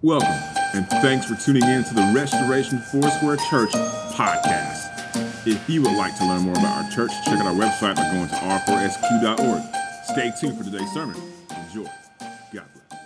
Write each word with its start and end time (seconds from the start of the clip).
Welcome, 0.00 0.30
and 0.74 0.88
thanks 1.02 1.26
for 1.26 1.34
tuning 1.34 1.64
in 1.64 1.82
to 1.82 1.92
the 1.92 2.12
Restoration 2.14 2.78
Foursquare 2.78 3.36
Church 3.50 3.72
podcast. 4.12 5.44
If 5.44 5.68
you 5.68 5.82
would 5.82 5.96
like 5.96 6.16
to 6.18 6.24
learn 6.24 6.42
more 6.42 6.52
about 6.52 6.84
our 6.84 6.90
church, 6.92 7.10
check 7.24 7.34
out 7.40 7.46
our 7.46 7.52
website 7.52 7.96
by 7.96 8.08
going 8.12 8.28
to 8.28 8.36
r4sq.org. 8.36 9.62
Stay 10.04 10.32
tuned 10.40 10.56
for 10.56 10.62
today's 10.62 10.88
sermon. 10.92 11.20
Enjoy. 11.50 11.90
God 12.52 12.64
bless. 12.72 13.00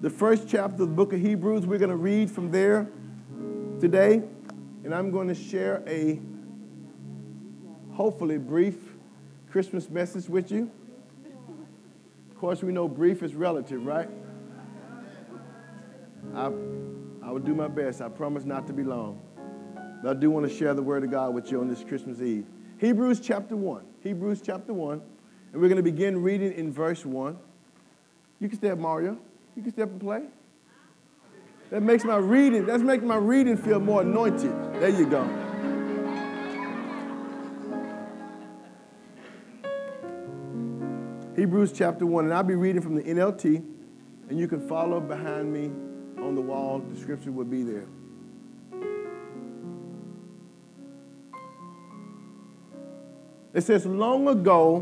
the 0.00 0.10
first 0.10 0.48
chapter 0.48 0.82
of 0.82 0.88
the 0.88 0.94
book 0.96 1.12
of 1.12 1.20
Hebrews. 1.20 1.64
We're 1.64 1.78
going 1.78 1.90
to 1.90 1.96
read 1.96 2.28
from 2.28 2.50
there 2.50 2.88
today, 3.80 4.20
and 4.82 4.92
I'm 4.92 5.12
going 5.12 5.28
to 5.28 5.34
share 5.36 5.80
a 5.86 6.18
hopefully 7.92 8.38
brief 8.38 8.74
Christmas 9.48 9.88
message 9.88 10.28
with 10.28 10.50
you. 10.50 10.72
Course, 12.44 12.62
we 12.62 12.72
know 12.74 12.86
brief 12.86 13.22
is 13.22 13.34
relative, 13.34 13.86
right? 13.86 14.06
I, 16.34 16.44
I 16.44 17.30
will 17.30 17.38
do 17.42 17.54
my 17.54 17.68
best. 17.68 18.02
I 18.02 18.10
promise 18.10 18.44
not 18.44 18.66
to 18.66 18.74
be 18.74 18.82
long. 18.82 19.18
But 20.02 20.18
I 20.18 20.20
do 20.20 20.30
want 20.30 20.46
to 20.46 20.54
share 20.54 20.74
the 20.74 20.82
word 20.82 21.04
of 21.04 21.10
God 21.10 21.32
with 21.32 21.50
you 21.50 21.62
on 21.62 21.68
this 21.68 21.82
Christmas 21.82 22.20
Eve. 22.20 22.44
Hebrews 22.76 23.20
chapter 23.20 23.56
1. 23.56 23.82
Hebrews 24.02 24.42
chapter 24.44 24.74
1. 24.74 25.00
And 25.54 25.62
we're 25.62 25.68
going 25.68 25.78
to 25.78 25.82
begin 25.82 26.22
reading 26.22 26.52
in 26.52 26.70
verse 26.70 27.06
1. 27.06 27.34
You 28.40 28.48
can 28.50 28.58
step, 28.58 28.76
Mario. 28.76 29.16
You 29.56 29.62
can 29.62 29.72
step 29.72 29.88
and 29.88 29.98
play. 29.98 30.24
That 31.70 31.80
makes 31.80 32.04
my 32.04 32.18
reading, 32.18 32.66
that's 32.66 32.82
making 32.82 33.08
my 33.08 33.16
reading 33.16 33.56
feel 33.56 33.80
more 33.80 34.02
anointed. 34.02 34.52
There 34.74 34.90
you 34.90 35.06
go. 35.06 35.43
Hebrews 41.36 41.72
chapter 41.72 42.06
1, 42.06 42.26
and 42.26 42.34
I'll 42.34 42.44
be 42.44 42.54
reading 42.54 42.80
from 42.80 42.94
the 42.94 43.02
NLT, 43.02 43.56
and 44.28 44.38
you 44.38 44.46
can 44.46 44.66
follow 44.68 45.00
behind 45.00 45.52
me 45.52 45.66
on 46.22 46.36
the 46.36 46.40
wall. 46.40 46.78
The 46.78 47.00
scripture 47.00 47.32
will 47.32 47.44
be 47.44 47.64
there. 47.64 47.86
It 53.52 53.62
says, 53.62 53.84
Long 53.84 54.28
ago, 54.28 54.80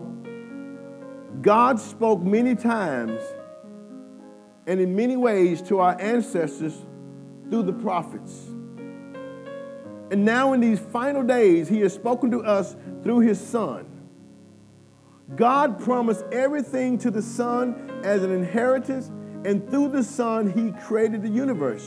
God 1.41 1.81
spoke 1.81 2.21
many 2.21 2.55
times 2.55 3.23
and 4.67 4.79
in 4.79 4.95
many 4.95 5.17
ways 5.17 5.63
to 5.63 5.79
our 5.79 5.99
ancestors 6.01 6.75
through 7.49 7.63
the 7.63 7.73
prophets. 7.73 8.49
And 10.11 10.25
now, 10.27 10.53
in 10.53 10.61
these 10.61 10.79
final 10.79 11.23
days, 11.23 11.69
He 11.69 11.81
has 11.81 11.95
spoken 11.95 12.31
to 12.33 12.41
us 12.43 12.77
through 13.03 13.21
His 13.21 13.41
Son. 13.41 13.92
God 15.37 15.81
promised 15.81 16.25
everything 16.31 16.99
to 16.99 17.11
the 17.11 17.23
Son 17.23 18.01
as 18.05 18.23
an 18.23 18.31
inheritance, 18.31 19.11
and 19.45 19.69
through 19.71 19.89
the 19.89 20.05
Son, 20.05 20.53
He 20.53 20.73
created 20.87 21.23
the 21.23 21.29
universe. 21.29 21.87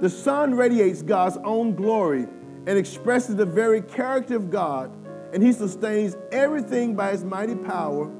The 0.00 0.10
Son 0.10 0.54
radiates 0.54 1.02
God's 1.02 1.38
own 1.38 1.74
glory 1.74 2.26
and 2.66 2.78
expresses 2.78 3.36
the 3.36 3.46
very 3.46 3.80
character 3.80 4.36
of 4.36 4.50
God, 4.50 4.92
and 5.32 5.42
He 5.42 5.52
sustains 5.52 6.16
everything 6.30 6.94
by 6.94 7.12
His 7.12 7.24
mighty 7.24 7.54
power, 7.54 8.10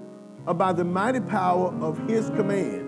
or 0.46 0.54
by 0.54 0.72
the 0.72 0.84
mighty 0.84 1.20
power 1.20 1.68
of 1.82 1.98
His 2.08 2.30
command. 2.30 2.86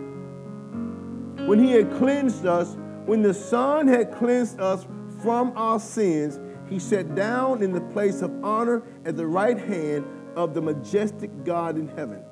When 1.46 1.62
He 1.62 1.72
had 1.72 1.92
cleansed 1.98 2.46
us, 2.46 2.76
when 3.04 3.20
the 3.20 3.34
Son 3.34 3.86
had 3.86 4.14
cleansed 4.14 4.58
us 4.58 4.86
from 5.22 5.52
our 5.54 5.78
sins, 5.78 6.40
He 6.70 6.78
sat 6.78 7.14
down 7.14 7.62
in 7.62 7.72
the 7.72 7.80
place 7.80 8.22
of 8.22 8.32
honor 8.42 8.82
at 9.04 9.16
the 9.16 9.26
right 9.26 9.58
hand 9.58 10.06
of 10.36 10.54
the 10.54 10.60
majestic 10.60 11.44
God 11.44 11.76
in 11.76 11.88
heaven. 11.88 12.22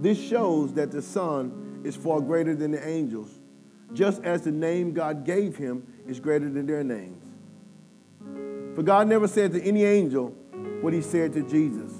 This 0.00 0.20
shows 0.20 0.72
that 0.74 0.90
the 0.90 1.02
Son 1.02 1.80
is 1.84 1.96
far 1.96 2.20
greater 2.20 2.54
than 2.54 2.70
the 2.70 2.86
angels, 2.86 3.40
just 3.92 4.22
as 4.24 4.42
the 4.42 4.50
name 4.50 4.92
God 4.92 5.24
gave 5.24 5.56
him 5.56 5.86
is 6.06 6.20
greater 6.20 6.48
than 6.48 6.66
their 6.66 6.82
names. 6.84 7.24
For 8.74 8.82
God 8.82 9.08
never 9.08 9.28
said 9.28 9.52
to 9.52 9.62
any 9.62 9.84
angel 9.84 10.28
what 10.80 10.92
he 10.92 11.02
said 11.02 11.32
to 11.34 11.42
Jesus 11.42 11.92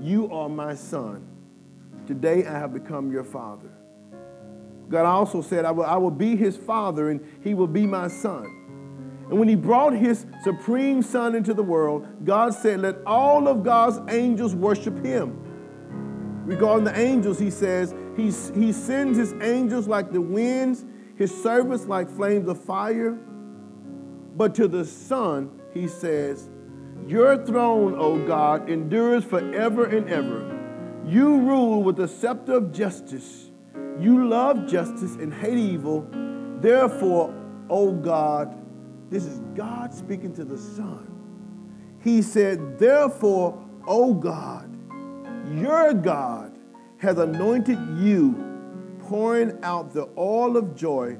You 0.00 0.30
are 0.32 0.48
my 0.48 0.74
Son. 0.74 1.26
Today 2.06 2.46
I 2.46 2.52
have 2.52 2.72
become 2.72 3.12
your 3.12 3.24
Father. 3.24 3.70
God 4.88 5.04
also 5.04 5.42
said, 5.42 5.64
I 5.66 5.70
will, 5.70 5.84
I 5.84 5.96
will 5.96 6.10
be 6.10 6.36
his 6.36 6.56
Father 6.56 7.10
and 7.10 7.20
he 7.42 7.52
will 7.52 7.66
be 7.66 7.86
my 7.86 8.08
Son. 8.08 8.57
And 9.30 9.38
when 9.38 9.48
he 9.48 9.56
brought 9.56 9.92
his 9.92 10.24
supreme 10.42 11.02
son 11.02 11.34
into 11.34 11.52
the 11.52 11.62
world, 11.62 12.24
God 12.24 12.54
said, 12.54 12.80
Let 12.80 12.96
all 13.04 13.46
of 13.46 13.62
God's 13.62 14.00
angels 14.12 14.54
worship 14.54 15.04
him. 15.04 15.44
Regarding 16.46 16.84
the 16.84 16.98
angels, 16.98 17.38
he 17.38 17.50
says, 17.50 17.94
He, 18.16 18.30
he 18.58 18.72
sends 18.72 19.18
his 19.18 19.34
angels 19.42 19.86
like 19.86 20.12
the 20.12 20.20
winds, 20.20 20.86
his 21.16 21.42
servants 21.42 21.84
like 21.84 22.08
flames 22.08 22.48
of 22.48 22.62
fire. 22.62 23.18
But 24.34 24.54
to 24.54 24.66
the 24.66 24.84
Son, 24.84 25.50
he 25.74 25.88
says, 25.88 26.48
Your 27.06 27.44
throne, 27.44 27.96
O 27.98 28.24
God, 28.26 28.70
endures 28.70 29.24
forever 29.24 29.84
and 29.84 30.08
ever. 30.08 30.58
You 31.04 31.40
rule 31.40 31.82
with 31.82 31.96
the 31.96 32.08
scepter 32.08 32.54
of 32.54 32.72
justice. 32.72 33.50
You 33.98 34.26
love 34.28 34.66
justice 34.66 35.16
and 35.16 35.34
hate 35.34 35.58
evil. 35.58 36.06
Therefore, 36.60 37.34
O 37.68 37.92
God, 37.92 38.54
this 39.10 39.24
is 39.24 39.40
God 39.54 39.94
speaking 39.94 40.34
to 40.34 40.44
the 40.44 40.58
Son. 40.58 41.14
He 42.02 42.22
said, 42.22 42.78
Therefore, 42.78 43.62
O 43.86 44.12
God, 44.14 44.74
your 45.58 45.94
God 45.94 46.58
has 46.98 47.18
anointed 47.18 47.78
you, 47.98 48.44
pouring 49.00 49.58
out 49.62 49.94
the 49.94 50.08
oil 50.18 50.56
of 50.56 50.76
joy 50.76 51.16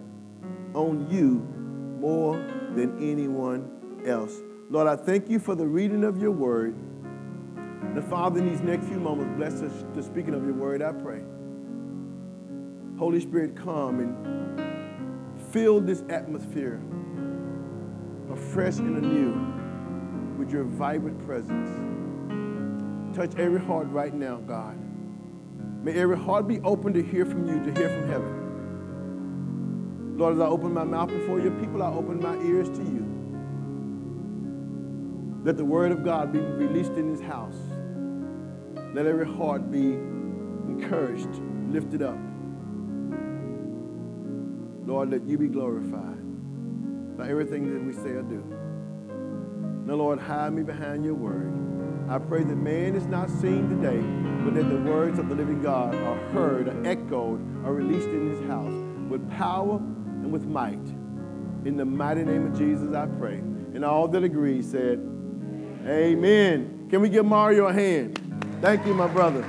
on 0.75 1.09
you 1.11 1.47
more 2.01 2.37
than 2.75 2.99
anyone 3.03 4.03
else. 4.05 4.37
Lord, 4.71 4.87
I 4.87 4.97
thank 4.97 5.31
you 5.31 5.39
for 5.39 5.55
the 5.55 5.67
reading 5.67 6.05
of 6.05 6.21
your 6.21 6.31
word. 6.31 6.77
The 7.95 8.03
Father, 8.03 8.41
in 8.41 8.51
these 8.51 8.61
next 8.61 8.87
few 8.87 9.01
moments, 9.01 9.35
bless 9.37 9.63
us 9.63 9.85
to 9.95 10.03
speaking 10.03 10.35
of 10.35 10.45
your 10.45 10.53
word, 10.53 10.83
I 10.83 10.93
pray. 10.93 11.23
Holy 12.99 13.21
Spirit, 13.21 13.57
come 13.57 14.01
and 14.01 15.43
fill 15.53 15.81
this 15.81 16.03
atmosphere 16.11 16.81
afresh 18.39 18.79
and 18.79 18.97
anew 19.05 20.39
with 20.39 20.53
your 20.53 20.65
vibrant 20.65 21.19
presence. 21.27 21.69
Touch 23.17 23.35
every 23.37 23.61
heart 23.61 23.89
right 23.89 24.15
now, 24.15 24.37
God. 24.37 24.79
May 25.83 25.95
every 25.95 26.17
heart 26.17 26.47
be 26.47 26.61
open 26.61 26.93
to 26.95 27.03
hear 27.03 27.27
from 27.27 27.49
you, 27.49 27.65
to 27.65 27.73
hear 27.79 27.89
from 27.89 28.09
heaven. 28.09 28.45
Lord, 30.17 30.35
as 30.35 30.41
I 30.41 30.47
open 30.47 30.73
my 30.73 30.85
mouth 30.85 31.09
before 31.09 31.41
your 31.41 31.51
people, 31.53 31.83
I 31.83 31.91
open 31.91 32.21
my 32.21 32.37
ears 32.45 32.69
to 32.71 32.83
you. 32.83 33.07
Let 35.45 35.57
the 35.57 35.65
word 35.65 35.91
of 35.93 36.05
God 36.05 36.33
be 36.33 36.39
released 36.41 36.93
in 36.93 37.11
this 37.13 37.21
house. 37.21 37.57
Let 38.95 39.07
every 39.07 39.27
heart 39.27 39.71
be 39.71 39.95
encouraged, 39.95 41.41
lifted 41.69 42.03
up. 42.03 42.19
Lord, 44.87 45.11
let 45.11 45.25
you 45.27 45.39
be 45.39 45.49
glorified 45.49 46.28
by 47.19 47.29
everything 47.29 47.75
that 47.75 47.85
we 47.85 47.93
say 47.93 48.11
or 48.11 48.23
do. 48.23 48.45
Now, 49.85 49.95
Lord, 49.95 50.21
hide 50.21 50.53
me 50.53 50.63
behind 50.63 51.05
your 51.05 51.15
word. 51.15 51.53
I 52.09 52.19
pray 52.19 52.45
that 52.45 52.57
man 52.57 52.95
is 52.95 53.07
not 53.07 53.29
seen 53.29 53.69
today, 53.69 54.01
but 54.45 54.55
that 54.55 54.69
the 54.69 54.81
words 54.89 55.19
of 55.19 55.29
the 55.29 55.35
living 55.35 55.61
God 55.61 55.97
are 55.97 56.17
heard, 56.29 56.69
are 56.69 56.87
echoed, 56.87 57.41
are 57.67 57.75
released 57.75 58.07
in 58.07 58.31
his 58.31 58.49
house 58.49 58.73
with 59.11 59.29
power 59.33 59.79
and 59.79 60.31
with 60.31 60.47
might. 60.47 60.87
In 61.65 61.77
the 61.77 61.85
mighty 61.85 62.23
name 62.23 62.47
of 62.47 62.57
Jesus, 62.57 62.95
I 62.95 63.07
pray. 63.07 63.39
And 63.39 63.85
all 63.85 64.07
that 64.09 64.23
agree 64.23 64.63
said, 64.63 65.01
Amen. 65.87 66.87
Can 66.89 67.01
we 67.01 67.09
give 67.09 67.27
Mario 67.27 67.67
a 67.67 67.73
hand? 67.73 68.21
Thank 68.61 68.87
you, 68.87 68.95
my 68.95 69.09
brother. 69.09 69.45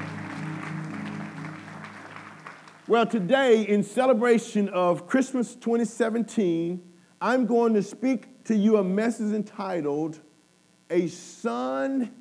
Well, 2.87 3.05
today, 3.05 3.61
in 3.61 3.83
celebration 3.83 4.69
of 4.69 5.05
Christmas 5.05 5.53
2017, 5.53 6.88
I'm 7.21 7.45
going 7.45 7.73
to 7.73 7.83
speak 7.83 8.43
to 8.45 8.55
you 8.55 8.77
a 8.77 8.83
message 8.83 9.33
entitled, 9.33 10.19
A 10.89 11.07
Son 11.07 12.11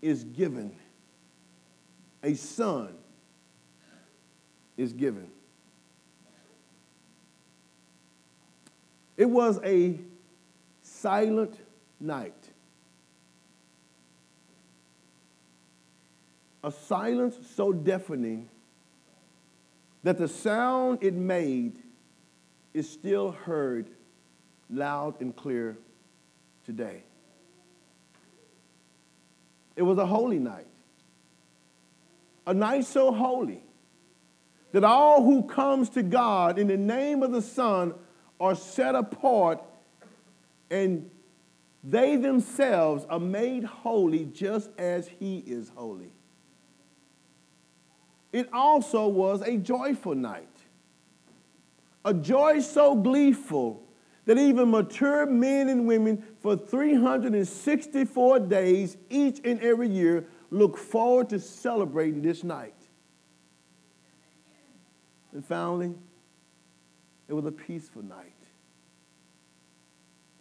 is 0.00 0.24
Given. 0.24 0.74
A 2.22 2.34
Son 2.34 2.94
is 4.76 4.92
Given. 4.92 5.28
It 9.16 9.26
was 9.26 9.60
a 9.62 9.98
silent 10.82 11.58
night. 12.00 12.34
A 16.64 16.72
silence 16.72 17.36
so 17.54 17.72
deafening 17.72 18.48
that 20.02 20.16
the 20.16 20.28
sound 20.28 20.98
it 21.02 21.14
made 21.14 21.76
is 22.72 22.88
still 22.88 23.32
heard 23.32 23.90
loud 24.72 25.20
and 25.20 25.36
clear 25.36 25.76
today. 26.64 27.02
It 29.76 29.82
was 29.82 29.98
a 29.98 30.06
holy 30.06 30.38
night. 30.38 30.66
a 32.46 32.52
night 32.54 32.84
so 32.84 33.12
holy 33.12 33.62
that 34.72 34.82
all 34.82 35.22
who 35.22 35.44
comes 35.44 35.90
to 35.90 36.02
God 36.02 36.58
in 36.58 36.66
the 36.66 36.76
name 36.76 37.22
of 37.22 37.30
the 37.30 37.42
Son 37.42 37.94
are 38.40 38.54
set 38.54 38.94
apart 38.94 39.62
and 40.70 41.08
they 41.84 42.16
themselves 42.16 43.04
are 43.08 43.20
made 43.20 43.64
holy 43.64 44.24
just 44.24 44.70
as 44.78 45.06
he 45.06 45.38
is 45.38 45.70
holy. 45.74 46.10
It 48.32 48.48
also 48.52 49.08
was 49.08 49.42
a 49.42 49.56
joyful 49.58 50.14
night, 50.14 50.48
a 52.04 52.14
joy 52.14 52.60
so 52.60 52.96
gleeful 52.96 53.81
that 54.24 54.38
even 54.38 54.70
mature 54.70 55.26
men 55.26 55.68
and 55.68 55.86
women 55.86 56.22
for 56.40 56.56
364 56.56 58.40
days 58.40 58.96
each 59.10 59.40
and 59.44 59.60
every 59.60 59.88
year 59.88 60.26
look 60.50 60.76
forward 60.76 61.28
to 61.30 61.40
celebrating 61.40 62.22
this 62.22 62.44
night. 62.44 62.74
And 65.32 65.44
finally, 65.44 65.94
it 67.28 67.32
was 67.32 67.46
a 67.46 67.52
peaceful 67.52 68.02
night. 68.02 68.32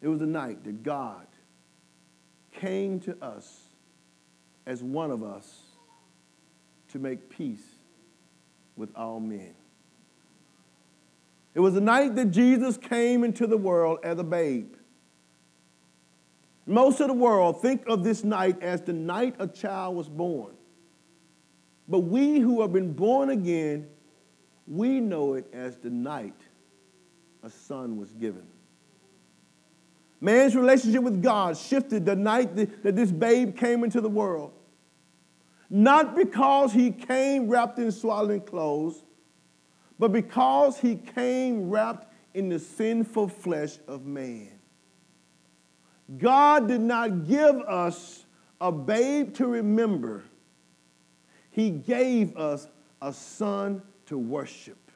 It 0.02 0.08
was 0.08 0.22
a 0.22 0.26
night 0.26 0.64
that 0.66 0.84
God 0.84 1.28
came 2.54 3.00
to 3.02 3.16
us 3.24 3.62
as 4.66 4.84
one 4.84 5.12
of 5.12 5.24
us 5.24 5.62
to 6.90 7.00
make 7.00 7.30
peace 7.30 7.64
with 8.76 8.90
all 8.96 9.20
men. 9.20 9.56
It 11.54 11.60
was 11.60 11.74
the 11.74 11.82
night 11.82 12.16
that 12.16 12.32
Jesus 12.32 12.78
came 12.78 13.24
into 13.24 13.46
the 13.46 13.58
world 13.58 14.00
as 14.04 14.18
a 14.20 14.24
babe. 14.24 14.74
Most 16.66 17.02
of 17.02 17.08
the 17.08 17.14
world 17.14 17.62
think 17.62 17.84
of 17.88 18.04
this 18.04 18.24
night 18.24 18.62
as 18.62 18.82
the 18.82 18.94
night 18.94 19.36
a 19.40 19.48
child 19.48 19.96
was 19.96 20.08
born. 20.08 20.54
But 21.88 22.00
we 22.00 22.40
who 22.40 22.62
have 22.62 22.72
been 22.72 22.94
born 22.94 23.32
again, 23.32 23.90
we 24.68 25.02
know 25.02 25.34
it 25.34 25.48
as 25.52 25.76
the 25.78 25.90
night 25.90 26.40
a 27.44 27.50
son 27.50 27.98
was 27.98 28.14
given. 28.14 28.48
Man's 30.22 30.56
relationship 30.56 31.02
with 31.02 31.22
God 31.22 31.58
shifted 31.58 32.06
the 32.06 32.16
night 32.16 32.56
that 32.56 32.96
this 32.96 33.12
babe 33.12 33.58
came 33.58 33.84
into 33.84 34.00
the 34.00 34.10
world. 34.10 34.54
Not 35.70 36.16
because 36.16 36.72
he 36.72 36.92
came 36.92 37.48
wrapped 37.48 37.80
in 37.80 37.92
swaddling 37.92 38.42
clothes, 38.42 39.04
but 40.02 40.12
because 40.12 40.80
he 40.80 40.96
came 40.96 41.70
wrapped 41.70 42.12
in 42.34 42.50
the 42.50 42.58
sinful 42.58 43.28
flesh 43.28 43.78
of 43.88 44.04
man. 44.04 44.50
God 46.18 46.68
did 46.68 46.82
not 46.82 47.28
give 47.28 47.58
us 47.58 48.26
a 48.60 48.72
babe 48.72 49.36
to 49.36 49.46
remember, 49.46 50.24
He 51.52 51.70
gave 51.70 52.36
us 52.36 52.68
a 53.00 53.14
son 53.14 53.84
to 54.08 54.18
worship. 54.18 54.92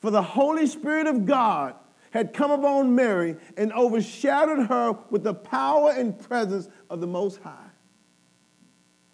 For 0.00 0.10
the 0.10 0.22
Holy 0.22 0.66
Spirit 0.66 1.06
of 1.06 1.24
God 1.24 1.74
had 2.10 2.34
come 2.34 2.50
upon 2.50 2.94
Mary 2.94 3.34
and 3.56 3.72
overshadowed 3.72 4.66
her 4.66 4.92
with 5.08 5.22
the 5.22 5.32
power 5.32 5.90
and 5.92 6.18
presence 6.18 6.68
of 6.90 7.00
the 7.00 7.06
Most 7.06 7.40
High. 7.40 7.70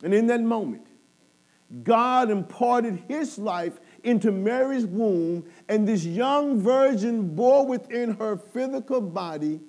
And 0.02 0.12
in 0.12 0.26
that 0.26 0.40
moment, 0.40 0.88
God 1.84 2.30
imparted 2.30 3.02
his 3.08 3.38
life 3.38 3.78
into 4.04 4.32
Mary's 4.32 4.86
womb, 4.86 5.44
and 5.68 5.86
this 5.86 6.04
young 6.04 6.60
virgin 6.60 7.34
bore 7.34 7.66
within 7.66 8.14
her 8.14 8.36
physical 8.36 9.00
body 9.00 9.60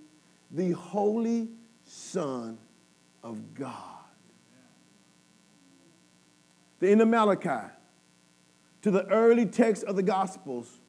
the 0.52 0.72
Holy 0.72 1.50
Son 1.86 2.58
of 3.24 3.54
God. 3.54 3.76
The 6.80 6.90
end 6.90 7.02
of 7.02 7.08
Malachi 7.08 7.72
to 8.82 8.92
the 8.92 9.06
early 9.08 9.46
text 9.46 9.84
of 9.84 9.96
the 9.96 10.04
Gospels 10.04 10.80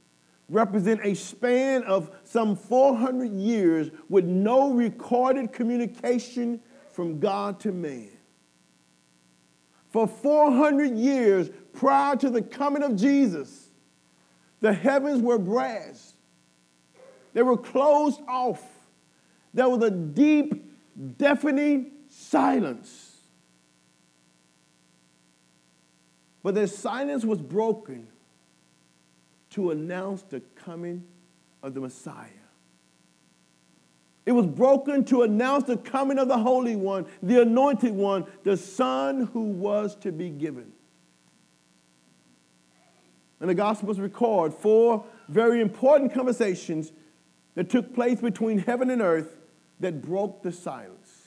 represent 0.49 1.01
a 1.05 1.15
span 1.15 1.83
of 1.85 2.11
some 2.25 2.57
400 2.57 3.31
years 3.31 3.91
with 4.09 4.25
no 4.25 4.73
recorded 4.73 5.53
communication 5.53 6.61
from 6.91 7.21
God 7.21 7.61
to 7.61 7.73
man. 7.73 8.11
For 9.89 10.07
400 10.07 10.97
years 10.97 11.51
prior 11.73 12.17
to 12.17 12.31
the 12.31 12.43
coming 12.43 12.83
of 12.83 12.97
Jesus, 12.97 13.69
the 14.61 14.73
heavens 14.73 15.21
were 15.21 15.39
brass. 15.39 16.15
They 17.33 17.43
were 17.43 17.57
closed 17.57 18.21
off. 18.29 18.63
There 19.55 19.69
was 19.69 19.83
a 19.83 19.91
deep, 19.91 20.73
deafening 21.19 21.93
silence. 22.09 23.17
But 26.43 26.55
the 26.55 26.67
silence 26.67 27.25
was 27.25 27.41
broken 27.41 28.09
to 29.51 29.71
announce 29.71 30.23
the 30.23 30.41
coming 30.55 31.05
of 31.63 31.75
the 31.75 31.81
Messiah. 31.81 32.29
It 34.25 34.33
was 34.33 34.47
broken 34.47 35.05
to 35.07 35.23
announce 35.23 35.65
the 35.65 35.77
coming 35.77 36.19
of 36.19 36.29
the 36.29 36.39
Holy 36.39 36.77
One, 36.77 37.07
the 37.23 37.43
Anointed 37.43 37.93
One, 37.93 38.27
the 38.45 38.57
Son 38.57 39.29
who 39.33 39.43
was 39.43 39.97
to 39.97 40.13
be 40.13 40.31
given. 40.31 40.73
And 43.43 43.51
the 43.51 43.57
Gospels 43.57 43.99
record 43.99 44.55
four 44.55 45.05
very 45.29 45.61
important 45.61 46.15
conversations 46.15 46.93
that 47.57 47.69
took 47.69 47.93
place 47.93 48.21
between 48.21 48.59
heaven 48.59 48.89
and 48.89 49.03
earth 49.03 49.37
that 49.81 50.01
broke 50.01 50.45
the 50.45 50.53
silence. 50.53 51.27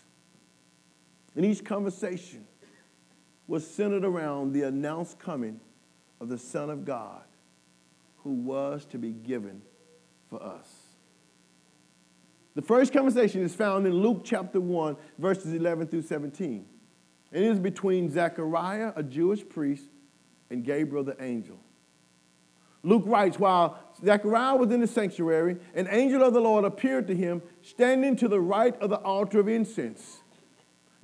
And 1.35 1.45
each 1.45 1.65
conversation 1.65 2.47
was 3.47 3.67
centered 3.67 4.05
around 4.05 4.53
the 4.53 4.61
announced 4.61 5.19
coming 5.19 5.59
of 6.21 6.29
the 6.29 6.37
Son 6.37 6.69
of 6.69 6.85
God 6.85 7.21
who 8.23 8.31
was 8.31 8.85
to 8.85 8.97
be 8.97 9.11
given 9.11 9.61
for 10.29 10.41
us. 10.41 10.69
The 12.55 12.61
first 12.61 12.93
conversation 12.93 13.43
is 13.43 13.53
found 13.53 13.85
in 13.85 13.93
Luke 13.93 14.21
chapter 14.23 14.61
1, 14.61 14.95
verses 15.19 15.51
11 15.51 15.87
through 15.87 16.03
17. 16.03 16.65
It 17.33 17.43
is 17.43 17.59
between 17.59 18.09
Zechariah, 18.09 18.93
a 18.95 19.03
Jewish 19.03 19.47
priest, 19.47 19.83
and 20.49 20.63
Gabriel 20.63 21.03
the 21.03 21.21
angel. 21.21 21.59
Luke 22.85 23.03
writes, 23.07 23.39
while 23.39 23.79
Zechariah 24.03 24.55
was 24.55 24.71
in 24.71 24.79
the 24.79 24.87
sanctuary, 24.87 25.57
an 25.73 25.87
angel 25.89 26.21
of 26.21 26.35
the 26.35 26.39
Lord 26.39 26.65
appeared 26.65 27.07
to 27.07 27.15
him, 27.15 27.41
standing 27.63 28.15
to 28.17 28.27
the 28.27 28.39
right 28.39 28.79
of 28.79 28.91
the 28.91 28.97
altar 28.97 29.39
of 29.39 29.47
incense. 29.47 30.21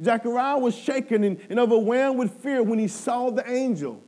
Zechariah 0.01 0.59
was 0.59 0.75
shaken 0.75 1.23
and, 1.23 1.41
and 1.49 1.59
overwhelmed 1.59 2.19
with 2.19 2.31
fear 2.35 2.61
when 2.61 2.77
he 2.77 2.87
saw 2.87 3.31
the 3.31 3.49
angel. 3.51 3.99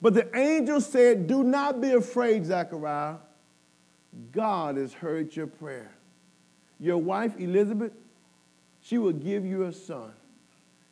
But 0.00 0.14
the 0.14 0.36
angel 0.36 0.80
said, 0.80 1.28
Do 1.28 1.44
not 1.44 1.80
be 1.80 1.92
afraid, 1.92 2.46
Zechariah. 2.46 3.18
God 4.32 4.76
has 4.76 4.92
heard 4.92 5.34
your 5.36 5.46
prayer. 5.46 5.92
Your 6.80 6.98
wife, 6.98 7.38
Elizabeth, 7.38 7.92
she 8.80 8.98
will 8.98 9.12
give 9.12 9.46
you 9.46 9.64
a 9.64 9.72
son, 9.72 10.12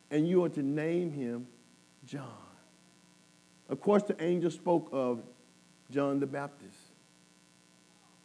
and 0.09 0.25
you 0.25 0.45
are 0.45 0.49
to 0.49 0.63
name 0.63 1.11
him 1.11 1.47
John. 2.05 2.31
Of 3.67 3.81
course, 3.81 4.03
the 4.03 4.21
angel 4.23 4.51
spoke 4.51 4.87
of 4.93 5.21
John 5.91 6.19
the 6.19 6.27
Baptist. 6.27 6.77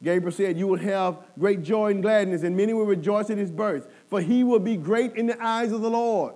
Gabriel 0.02 0.32
said, 0.32 0.58
You 0.58 0.66
will 0.66 0.78
have 0.78 1.18
great 1.38 1.62
joy 1.62 1.90
and 1.90 2.02
gladness, 2.02 2.42
and 2.42 2.56
many 2.56 2.72
will 2.72 2.86
rejoice 2.86 3.30
at 3.30 3.38
his 3.38 3.50
birth, 3.50 3.88
for 4.08 4.20
he 4.20 4.44
will 4.44 4.58
be 4.58 4.76
great 4.76 5.16
in 5.16 5.26
the 5.26 5.42
eyes 5.42 5.72
of 5.72 5.80
the 5.80 5.90
Lord. 5.90 6.34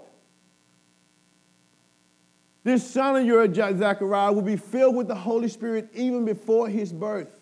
This 2.62 2.88
son 2.88 3.16
of 3.16 3.24
yours, 3.24 3.54
Zechariah, 3.54 4.32
will 4.32 4.42
be 4.42 4.56
filled 4.56 4.96
with 4.96 5.08
the 5.08 5.14
Holy 5.14 5.48
Spirit 5.48 5.88
even 5.94 6.24
before 6.24 6.68
his 6.68 6.92
birth. 6.92 7.40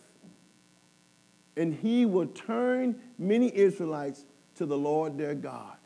And 1.56 1.74
he 1.74 2.06
will 2.06 2.26
turn 2.26 3.00
many 3.18 3.54
Israelites 3.54 4.24
to 4.56 4.66
the 4.66 4.78
Lord 4.78 5.18
their 5.18 5.34
God. 5.34 5.76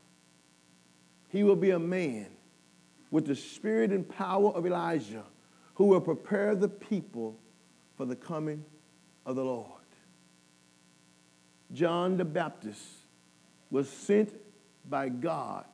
He 1.28 1.44
will 1.44 1.56
be 1.56 1.70
a 1.70 1.78
man 1.78 2.26
with 3.10 3.26
the 3.26 3.34
spirit 3.34 3.90
and 3.90 4.06
power 4.06 4.50
of 4.50 4.66
Elijah 4.66 5.24
who 5.74 5.84
will 5.84 6.00
prepare 6.00 6.54
the 6.54 6.68
people 6.68 7.38
for 8.02 8.06
the 8.06 8.16
coming 8.16 8.64
of 9.24 9.36
the 9.36 9.44
Lord. 9.44 9.68
John 11.72 12.16
the 12.16 12.24
Baptist 12.24 12.82
was 13.70 13.88
sent 13.88 14.34
by 14.90 15.08
God 15.08 15.66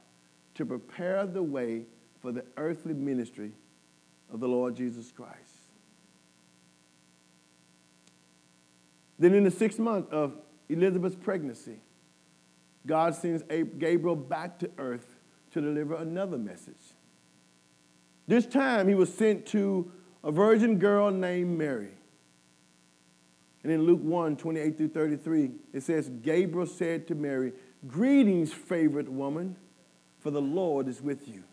to 0.56 0.66
prepare 0.66 1.24
the 1.24 1.42
way 1.42 1.86
for 2.20 2.30
the 2.30 2.44
earthly 2.58 2.92
ministry 2.92 3.52
of 4.30 4.40
the 4.40 4.46
Lord 4.46 4.76
Jesus 4.76 5.10
Christ. 5.10 5.38
Then, 9.18 9.32
in 9.32 9.44
the 9.44 9.50
sixth 9.50 9.78
month 9.78 10.12
of 10.12 10.34
Elizabeth's 10.68 11.16
pregnancy, 11.16 11.80
God 12.84 13.14
sends 13.14 13.42
Gabriel 13.78 14.16
back 14.16 14.58
to 14.58 14.70
earth 14.76 15.16
to 15.52 15.62
deliver 15.62 15.94
another 15.94 16.36
message. 16.36 16.92
This 18.26 18.44
time, 18.44 18.86
he 18.86 18.94
was 18.94 19.10
sent 19.10 19.46
to 19.46 19.90
a 20.22 20.30
virgin 20.30 20.78
girl 20.78 21.10
named 21.10 21.56
Mary. 21.56 21.92
And 23.62 23.72
in 23.72 23.82
Luke 23.82 24.00
1 24.02 24.36
28 24.36 24.76
through 24.76 24.88
33, 24.88 25.50
it 25.72 25.82
says, 25.82 26.10
Gabriel 26.22 26.66
said 26.66 27.06
to 27.08 27.14
Mary, 27.14 27.52
Greetings, 27.86 28.52
favorite 28.52 29.08
woman, 29.08 29.56
for 30.20 30.30
the 30.30 30.40
Lord 30.40 30.88
is 30.88 31.00
with 31.00 31.28
you. 31.28 31.44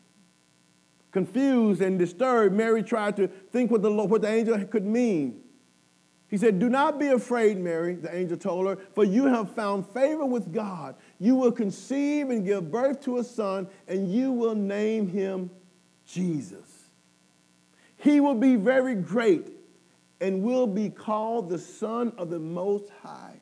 Confused 1.12 1.82
and 1.82 1.98
disturbed, 1.98 2.54
Mary 2.54 2.84
tried 2.84 3.16
to 3.18 3.28
think 3.28 3.72
what 3.72 3.82
the, 3.82 3.92
what 3.92 4.22
the 4.22 4.28
angel 4.28 4.62
could 4.66 4.86
mean. 4.86 5.42
He 6.28 6.38
said, 6.38 6.60
Do 6.60 6.70
not 6.70 7.00
be 7.00 7.08
afraid, 7.08 7.58
Mary, 7.58 7.96
the 7.96 8.14
angel 8.14 8.38
told 8.38 8.68
her, 8.68 8.78
for 8.94 9.04
you 9.04 9.28
have 9.28 9.52
found 9.56 9.88
favor 9.88 10.26
with 10.26 10.54
God. 10.54 10.96
You 11.20 11.36
will 11.36 11.52
conceive 11.52 12.30
and 12.30 12.46
give 12.46 12.72
birth 12.72 13.02
to 13.02 13.20
a 13.20 13.24
son, 13.24 13.68
and 13.88 14.12
you 14.12 14.32
will 14.32 14.56
name 14.56 15.08
him 15.08 15.52
Jesus. 16.06 16.90
He 17.98 18.20
will 18.20 18.36
be 18.36 18.56
very 18.56 18.96
great 18.96 19.55
and 20.22 20.44
will 20.44 20.68
be 20.68 20.90
called 20.90 21.50
the 21.50 21.60
Son 21.60 22.14
of 22.18 22.30
the 22.30 22.40
Most 22.40 22.90
High. 23.02 23.42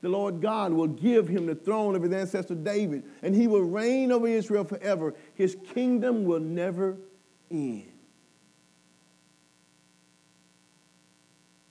The 0.00 0.08
Lord 0.08 0.40
God 0.40 0.72
will 0.72 0.86
give 0.86 1.26
him 1.26 1.46
the 1.46 1.54
throne 1.54 1.96
of 1.96 2.02
his 2.02 2.12
ancestor 2.12 2.54
David, 2.54 3.04
and 3.22 3.34
he 3.34 3.46
will 3.46 3.62
reign 3.62 4.12
over 4.12 4.28
Israel 4.28 4.64
forever. 4.64 5.14
His 5.34 5.56
kingdom 5.74 6.24
will 6.24 6.40
never 6.40 6.96
end. 7.50 7.92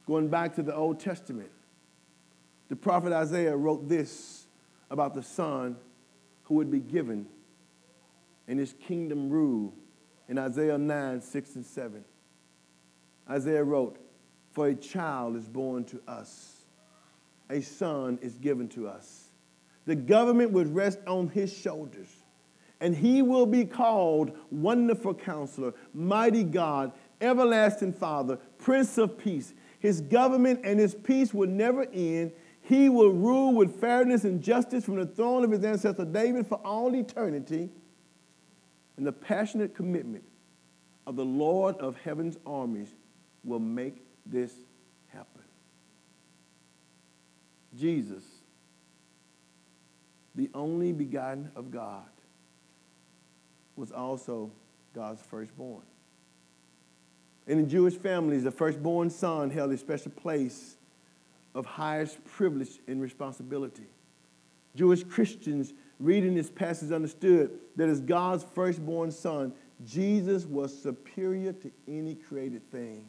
Going 0.05 0.27
back 0.27 0.55
to 0.55 0.63
the 0.63 0.75
Old 0.75 0.99
Testament, 0.99 1.51
the 2.69 2.75
prophet 2.75 3.13
Isaiah 3.13 3.55
wrote 3.55 3.87
this 3.87 4.47
about 4.89 5.13
the 5.13 5.23
son 5.23 5.77
who 6.43 6.55
would 6.55 6.71
be 6.71 6.79
given 6.79 7.27
and 8.47 8.59
his 8.59 8.73
kingdom 8.73 9.29
rule 9.29 9.73
in 10.29 10.37
Isaiah 10.37 10.77
9, 10.77 11.21
6 11.21 11.55
and 11.55 11.65
7. 11.65 12.05
Isaiah 13.29 13.63
wrote, 13.63 13.97
For 14.51 14.67
a 14.67 14.75
child 14.75 15.35
is 15.35 15.47
born 15.47 15.83
to 15.85 16.01
us, 16.07 16.61
a 17.49 17.61
son 17.61 18.19
is 18.21 18.35
given 18.35 18.67
to 18.69 18.87
us. 18.87 19.29
The 19.85 19.95
government 19.95 20.51
would 20.51 20.73
rest 20.73 20.99
on 21.07 21.29
his 21.29 21.51
shoulders, 21.51 22.09
and 22.81 22.95
he 22.95 23.21
will 23.21 23.45
be 23.45 23.65
called 23.65 24.37
Wonderful 24.51 25.13
Counselor, 25.13 25.73
Mighty 25.93 26.43
God, 26.43 26.91
Everlasting 27.21 27.93
Father, 27.93 28.37
Prince 28.57 28.97
of 28.97 29.17
Peace. 29.17 29.53
His 29.79 30.01
government 30.01 30.61
and 30.63 30.79
his 30.79 30.93
peace 30.93 31.33
will 31.33 31.47
never 31.47 31.87
end. 31.93 32.33
He 32.61 32.89
will 32.89 33.11
rule 33.11 33.53
with 33.53 33.79
fairness 33.79 34.25
and 34.25 34.41
justice 34.41 34.83
from 34.83 34.97
the 34.97 35.05
throne 35.05 35.43
of 35.43 35.51
his 35.51 35.63
ancestor 35.63 36.05
David 36.05 36.47
for 36.47 36.59
all 36.65 36.93
eternity. 36.95 37.69
And 38.97 39.07
the 39.07 39.11
passionate 39.11 39.73
commitment 39.73 40.23
of 41.05 41.15
the 41.15 41.25
Lord 41.25 41.77
of 41.77 41.95
heaven's 41.97 42.37
armies 42.45 42.93
will 43.47 43.59
make 43.59 44.03
this 44.25 44.51
happen. 45.07 45.41
Jesus, 47.75 48.23
the 50.35 50.49
only 50.53 50.91
begotten 50.91 51.49
of 51.55 51.71
God, 51.71 52.05
was 53.75 53.91
also 53.91 54.51
God's 54.93 55.21
firstborn. 55.21 55.83
In 57.45 57.69
Jewish 57.69 57.95
families, 57.95 58.43
the 58.43 58.51
firstborn 58.51 59.09
son 59.09 59.49
held 59.49 59.71
a 59.71 59.77
special 59.77 60.11
place 60.11 60.75
of 61.55 61.65
highest 61.65 62.23
privilege 62.25 62.79
and 62.87 63.01
responsibility. 63.01 63.87
Jewish 64.75 65.03
Christians 65.03 65.73
reading 65.99 66.35
this 66.35 66.49
passage 66.49 66.91
understood 66.91 67.51
that 67.75 67.87
as 67.87 68.01
God's 68.01 68.43
firstborn 68.43 69.11
son, 69.11 69.53
Jesus 69.85 70.45
was 70.45 70.77
superior 70.77 71.53
to 71.53 71.71
any 71.87 72.15
created 72.15 72.69
thing. 72.71 73.05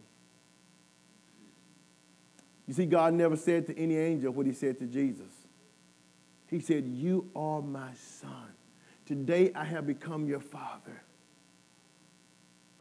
You 2.69 2.75
see, 2.75 2.85
God 2.85 3.15
never 3.15 3.35
said 3.35 3.67
to 3.69 3.79
any 3.79 3.97
angel 3.97 4.31
what 4.31 4.45
he 4.47 4.53
said 4.53 4.79
to 4.81 4.87
Jesus. 4.87 5.33
He 6.49 6.61
said, 6.61 6.87
You 6.87 7.31
are 7.35 7.63
my 7.63 7.91
son. 7.95 8.53
Today 9.07 9.51
I 9.55 9.65
have 9.65 9.87
become 9.87 10.27
your 10.27 10.41
father. 10.41 11.03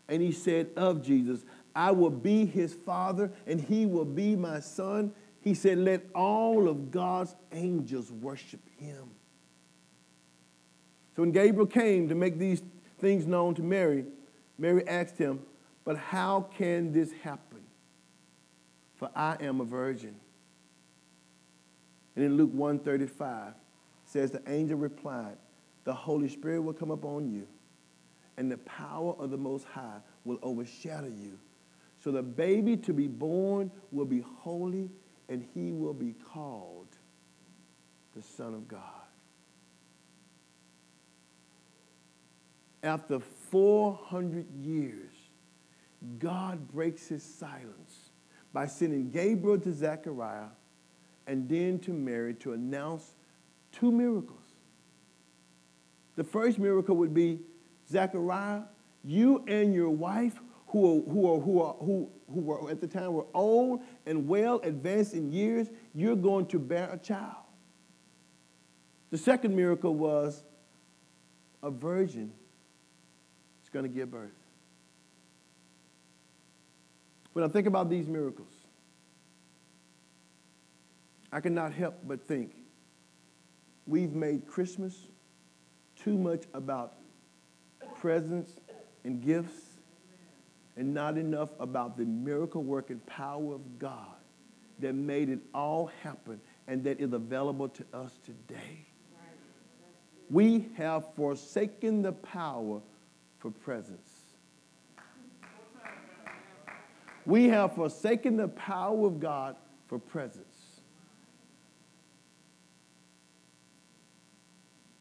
And 0.10 0.22
he 0.22 0.34
said 0.34 0.70
of 0.76 1.02
Jesus, 1.02 1.46
I 1.74 1.92
will 1.92 2.10
be 2.10 2.46
his 2.46 2.74
father 2.74 3.32
and 3.46 3.62
he 3.62 3.86
will 3.86 4.06
be 4.06 4.36
my 4.36 4.60
son. 4.60 5.14
He 5.40 5.54
said, 5.54 5.78
Let 5.78 6.06
all 6.14 6.68
of 6.68 6.92
God's 6.92 7.34
angels 7.54 8.12
worship 8.12 8.60
him. 8.78 9.12
So 11.16 11.24
when 11.24 11.32
Gabriel 11.32 11.66
came 11.66 12.10
to 12.10 12.16
make 12.16 12.38
these 12.38 12.62
things 13.00 13.26
known 13.26 13.56
to 13.56 13.62
Mary, 13.62 14.04
Mary 14.58 14.86
asked 14.86 15.18
him, 15.18 15.40
But 15.86 15.98
how 15.98 16.50
can 16.58 16.92
this 16.92 17.14
happen? 17.24 17.47
For 18.98 19.10
I 19.16 19.38
am 19.40 19.62
a 19.62 19.66
virgin. 19.66 20.16
And 22.16 22.26
in 22.26 22.36
Luke 22.36 22.52
135 22.52 23.54
says 24.06 24.32
the 24.32 24.42
angel 24.48 24.78
replied, 24.78 25.38
The 25.84 25.94
Holy 25.94 26.28
Spirit 26.28 26.62
will 26.62 26.74
come 26.74 26.92
upon 26.92 27.32
you, 27.32 27.48
and 28.38 28.52
the 28.52 28.58
power 28.58 29.16
of 29.20 29.30
the 29.30 29.38
Most 29.38 29.66
High 29.66 30.00
will 30.26 30.40
overshadow 30.42 31.08
you. 31.08 31.38
So 32.04 32.12
the 32.12 32.24
baby 32.24 32.76
to 32.78 32.94
be 32.94 33.08
born 33.08 33.72
will 33.92 34.06
be 34.06 34.22
holy, 34.22 34.90
and 35.30 35.46
he 35.54 35.72
will 35.72 35.94
be 35.94 36.14
called 36.34 36.88
the 38.16 38.22
Son 38.22 38.54
of 38.54 38.68
God. 38.68 38.82
After 42.82 43.20
400 43.20 44.50
years, 44.56 45.14
God 46.20 46.68
breaks 46.72 47.08
his 47.08 47.24
silence 47.24 48.07
by 48.54 48.66
sending 48.68 49.10
Gabriel 49.10 49.60
to 49.60 49.74
Zechariah 49.74 50.50
and 51.28 51.48
then 51.48 51.80
to 51.80 51.92
Mary 51.92 52.34
to 52.36 52.54
announce 52.54 53.14
two 53.72 53.92
miracles. 53.92 54.56
The 56.16 56.24
first 56.24 56.58
miracle 56.58 56.96
would 56.96 57.14
be 57.14 57.42
Zechariah, 57.90 58.64
you 59.04 59.44
and 59.48 59.74
your 59.74 59.90
wife, 59.90 60.40
who, 60.68 60.98
are, 60.98 61.12
who, 61.12 61.32
are, 61.32 61.40
who, 61.40 61.62
are, 61.62 61.74
who, 61.76 62.10
who 62.34 62.42
were 62.42 62.70
at 62.70 62.82
the 62.82 62.88
time 62.88 63.14
were 63.14 63.26
old 63.34 63.82
and 64.06 64.28
well 64.28 64.60
advanced 64.64 65.14
in 65.14 65.32
years, 65.32 65.68
you're 65.94 66.16
going 66.16 66.46
to 66.48 66.60
bear 66.60 66.90
a 66.92 66.98
child. 66.98 67.36
The 69.12 69.18
second 69.18 69.56
miracle 69.56 69.96
was 69.96 70.44
a 71.64 71.72
virgin 71.72 72.32
is 73.64 73.70
going 73.70 73.84
to 73.84 73.90
give 73.90 74.12
birth. 74.12 74.32
When 77.38 77.44
I 77.44 77.50
think 77.50 77.68
about 77.68 77.88
these 77.88 78.08
miracles, 78.08 78.52
I 81.32 81.40
cannot 81.40 81.72
help 81.72 82.00
but 82.04 82.28
think 82.28 82.56
we've 83.86 84.14
made 84.14 84.48
Christmas 84.48 84.98
too 85.96 86.18
much 86.18 86.46
about 86.56 86.96
presents 88.00 88.54
and 89.04 89.22
gifts 89.24 89.78
and 90.78 90.96
not 90.96 91.16
enough 91.16 91.52
about 91.60 91.96
the 91.96 92.06
miracle 92.06 92.64
working 92.64 93.02
power 93.02 93.54
of 93.54 93.78
God 93.78 94.18
that 94.80 94.96
made 94.96 95.30
it 95.30 95.42
all 95.54 95.92
happen 96.02 96.42
and 96.66 96.84
that 96.86 97.00
is 97.00 97.14
available 97.14 97.70
to 97.70 97.86
us 97.94 98.18
today. 98.26 98.88
We 100.32 100.70
have 100.76 101.14
forsaken 101.14 102.02
the 102.02 102.14
power 102.14 102.82
for 103.38 103.52
presents. 103.52 104.17
We 107.28 107.50
have 107.50 107.76
forsaken 107.76 108.38
the 108.38 108.48
power 108.48 109.06
of 109.06 109.20
God 109.20 109.58
for 109.88 110.00
presence. 110.00 110.80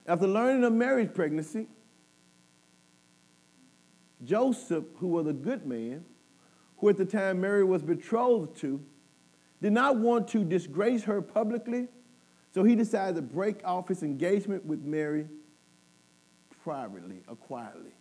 After 0.09 0.26
learning 0.26 0.64
of 0.64 0.73
Mary's 0.73 1.11
pregnancy, 1.14 1.68
Joseph, 4.25 4.83
who 4.97 5.06
was 5.06 5.28
a 5.28 5.33
good 5.33 5.66
man, 5.66 6.04
who 6.78 6.88
at 6.88 6.97
the 6.97 7.04
time 7.04 7.40
Mary 7.40 7.62
was 7.62 7.85
betrothed 7.85 8.56
to, 8.56 8.83
did 9.62 9.73
not 9.73 9.97
want 9.97 10.26
to 10.28 10.45
disgrace 10.45 11.04
her 11.04 11.23
publicly, 11.23 11.87
so 12.52 12.64
he 12.64 12.75
decided 12.75 13.14
to 13.14 13.23
break 13.23 13.61
off 13.64 13.87
his 13.87 14.02
engagement 14.02 14.66
with 14.66 14.83
Mary 14.83 15.28
privately 16.64 17.23
or 17.28 17.37
quietly. 17.37 17.92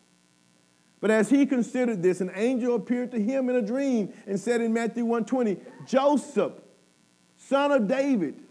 But 1.02 1.12
as 1.12 1.30
he 1.30 1.46
considered 1.46 2.02
this, 2.02 2.22
an 2.22 2.32
angel 2.34 2.76
appeared 2.76 3.12
to 3.12 3.22
him 3.22 3.50
in 3.50 3.56
a 3.56 3.62
dream 3.62 4.14
and 4.26 4.40
said 4.40 4.62
in 4.62 4.74
Matthew 4.74 5.06
120, 5.06 5.58
Joseph, 5.86 6.54
son 7.38 7.72
of 7.72 7.88
David, 7.88 8.42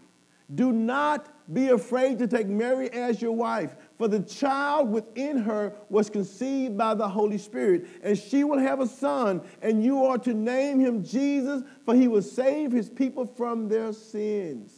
do 0.53 0.71
not 0.71 1.27
be 1.51 1.69
afraid 1.69 2.19
to 2.19 2.27
take 2.27 2.47
Mary 2.47 2.89
as 2.91 3.21
your 3.21 3.31
wife, 3.31 3.75
for 3.97 4.07
the 4.07 4.19
child 4.19 4.89
within 4.89 5.37
her 5.37 5.73
was 5.89 6.09
conceived 6.09 6.77
by 6.77 6.93
the 6.93 7.07
Holy 7.07 7.37
Spirit, 7.37 7.87
and 8.03 8.17
she 8.17 8.43
will 8.43 8.59
have 8.59 8.79
a 8.79 8.87
son, 8.87 9.41
and 9.61 9.83
you 9.83 10.03
are 10.05 10.17
to 10.19 10.33
name 10.33 10.79
him 10.79 11.03
Jesus, 11.03 11.63
for 11.83 11.95
he 11.95 12.07
will 12.07 12.21
save 12.21 12.71
his 12.71 12.89
people 12.89 13.25
from 13.25 13.67
their 13.67 13.91
sins. 13.93 14.71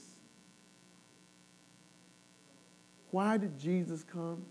Why 3.12 3.38
did 3.38 3.58
Jesus 3.58 4.04
come? 4.04 4.46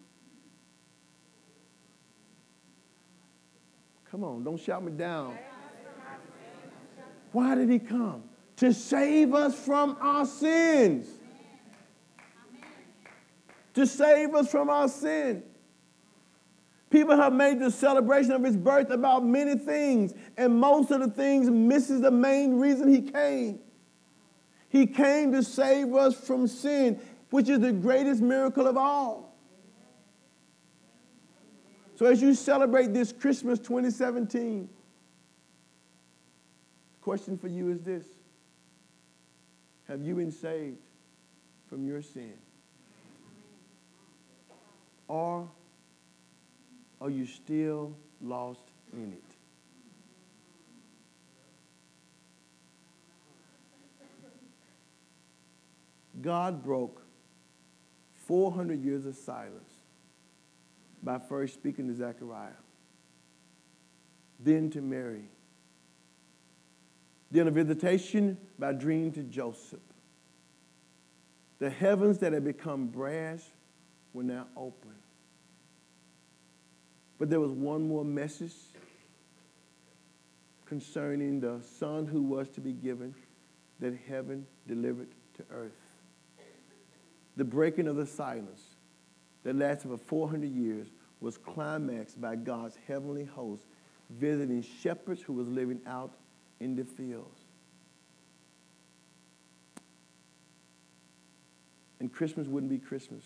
Come 4.17 4.25
on, 4.25 4.45
don't 4.45 4.59
shout 4.59 4.83
me 4.83 4.93
down. 4.93 5.37
Why 7.33 7.55
did 7.55 7.69
he 7.69 7.79
come? 7.79 8.23
To 8.57 8.73
save 8.73 9.35
us 9.35 9.55
from 9.55 9.99
our 10.01 10.25
sins. 10.25 11.07
To 13.75 13.87
save 13.87 14.35
us 14.35 14.51
from 14.51 14.71
our 14.71 14.89
sin. 14.89 15.43
People 16.89 17.15
have 17.15 17.35
made 17.35 17.61
the 17.61 17.71
celebration 17.71 18.33
of 18.33 18.43
his 18.43 18.57
birth 18.57 18.89
about 18.89 19.23
many 19.23 19.55
things, 19.55 20.15
and 20.39 20.59
most 20.59 20.91
of 20.91 21.01
the 21.01 21.11
things 21.11 21.51
misses 21.51 22.01
the 22.01 22.11
main 22.11 22.59
reason 22.59 22.91
he 22.91 23.03
came. 23.03 23.59
He 24.71 24.87
came 24.87 25.31
to 25.33 25.43
save 25.43 25.95
us 25.95 26.19
from 26.19 26.47
sin, 26.47 27.03
which 27.29 27.51
is 27.51 27.61
the 27.61 27.71
greatest 27.71 28.23
miracle 28.23 28.67
of 28.67 28.79
all. 28.79 29.26
So 31.97 32.05
as 32.05 32.21
you 32.21 32.35
celebrate 32.35 32.93
this 32.93 33.11
Christmas 33.11 33.59
2017, 33.59 34.69
the 36.93 37.01
question 37.01 37.39
for 37.39 37.49
you 37.49 37.71
is 37.71 37.81
this. 37.81 38.05
Have 39.89 40.03
you 40.03 40.15
been 40.15 40.31
saved 40.31 40.77
from 41.71 41.87
your 41.87 42.03
sin? 42.03 42.35
Or 45.09 45.49
are 47.01 47.09
you 47.09 47.25
still 47.25 47.97
lost 48.21 48.73
in 48.93 49.15
it? 49.15 49.23
God 56.21 56.63
broke 56.63 57.07
400 58.27 58.85
years 58.85 59.07
of 59.07 59.15
silence 59.15 59.76
by 61.07 61.21
first 61.21 61.55
speaking 61.55 61.87
to 61.87 61.95
Zechariah, 61.95 62.51
then 64.41 64.69
to 64.71 64.83
Mary, 64.83 65.31
then 67.31 67.47
a 67.47 67.51
visitation 67.51 68.37
by 68.59 68.73
dream 68.73 69.13
to 69.13 69.23
Joseph. 69.23 69.79
The 71.61 71.71
heavens 71.71 72.19
that 72.19 72.33
had 72.33 72.45
become 72.45 72.89
brass 72.89 73.49
were 74.13 74.25
now 74.25 74.49
open. 74.57 74.95
But 77.19 77.31
there 77.31 77.41
was 77.41 77.53
one 77.53 77.87
more 77.87 78.05
message 78.05 78.53
concerning 80.67 81.39
the 81.41 81.61
son 81.79 82.07
who 82.07 82.21
was 82.21 82.49
to 82.51 82.61
be 82.61 82.73
given 82.73 83.15
that 83.79 83.95
heaven 84.09 84.45
delivered 84.67 85.09
to 85.37 85.45
earth. 85.53 85.71
The 87.37 87.45
breaking 87.45 87.87
of 87.87 87.95
the 87.95 88.07
silence 88.07 88.63
that 89.45 89.55
lasted 89.55 89.89
for 89.89 89.97
400 89.97 90.51
years 90.51 90.89
was 91.21 91.39
climaxed 91.39 92.21
by 92.21 92.37
God's 92.37 92.77
heavenly 92.87 93.25
host 93.25 93.65
visiting 94.11 94.63
shepherds 94.63 95.23
who 95.23 95.33
was 95.33 95.49
living 95.49 95.81
out 95.87 96.13
in 96.61 96.77
the 96.77 96.85
fields. 96.85 97.41
And 101.99 102.13
Christmas 102.13 102.47
wouldn't 102.47 102.71
be 102.71 102.79
Christmas, 102.79 103.25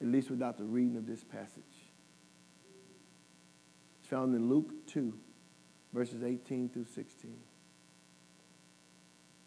at 0.00 0.06
least 0.06 0.30
without 0.30 0.58
the 0.58 0.64
reading 0.64 0.96
of 0.96 1.06
this 1.06 1.24
passage. 1.24 1.62
It's 3.98 4.08
found 4.08 4.34
in 4.34 4.48
Luke 4.48 4.86
2, 4.86 5.12
verses 5.92 6.22
18 6.22 6.68
through 6.68 6.86
16. 6.94 7.34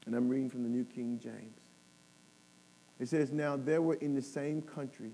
And 0.06 0.16
I'm 0.16 0.28
reading 0.28 0.50
from 0.50 0.63
the 0.63 0.70
New 0.70 0.84
King 0.84 1.20
James. 1.22 1.62
It 3.00 3.08
says, 3.08 3.32
Now 3.32 3.56
there 3.56 3.82
were 3.82 3.96
in 3.96 4.16
the 4.16 4.22
same 4.22 4.62
country 4.62 5.12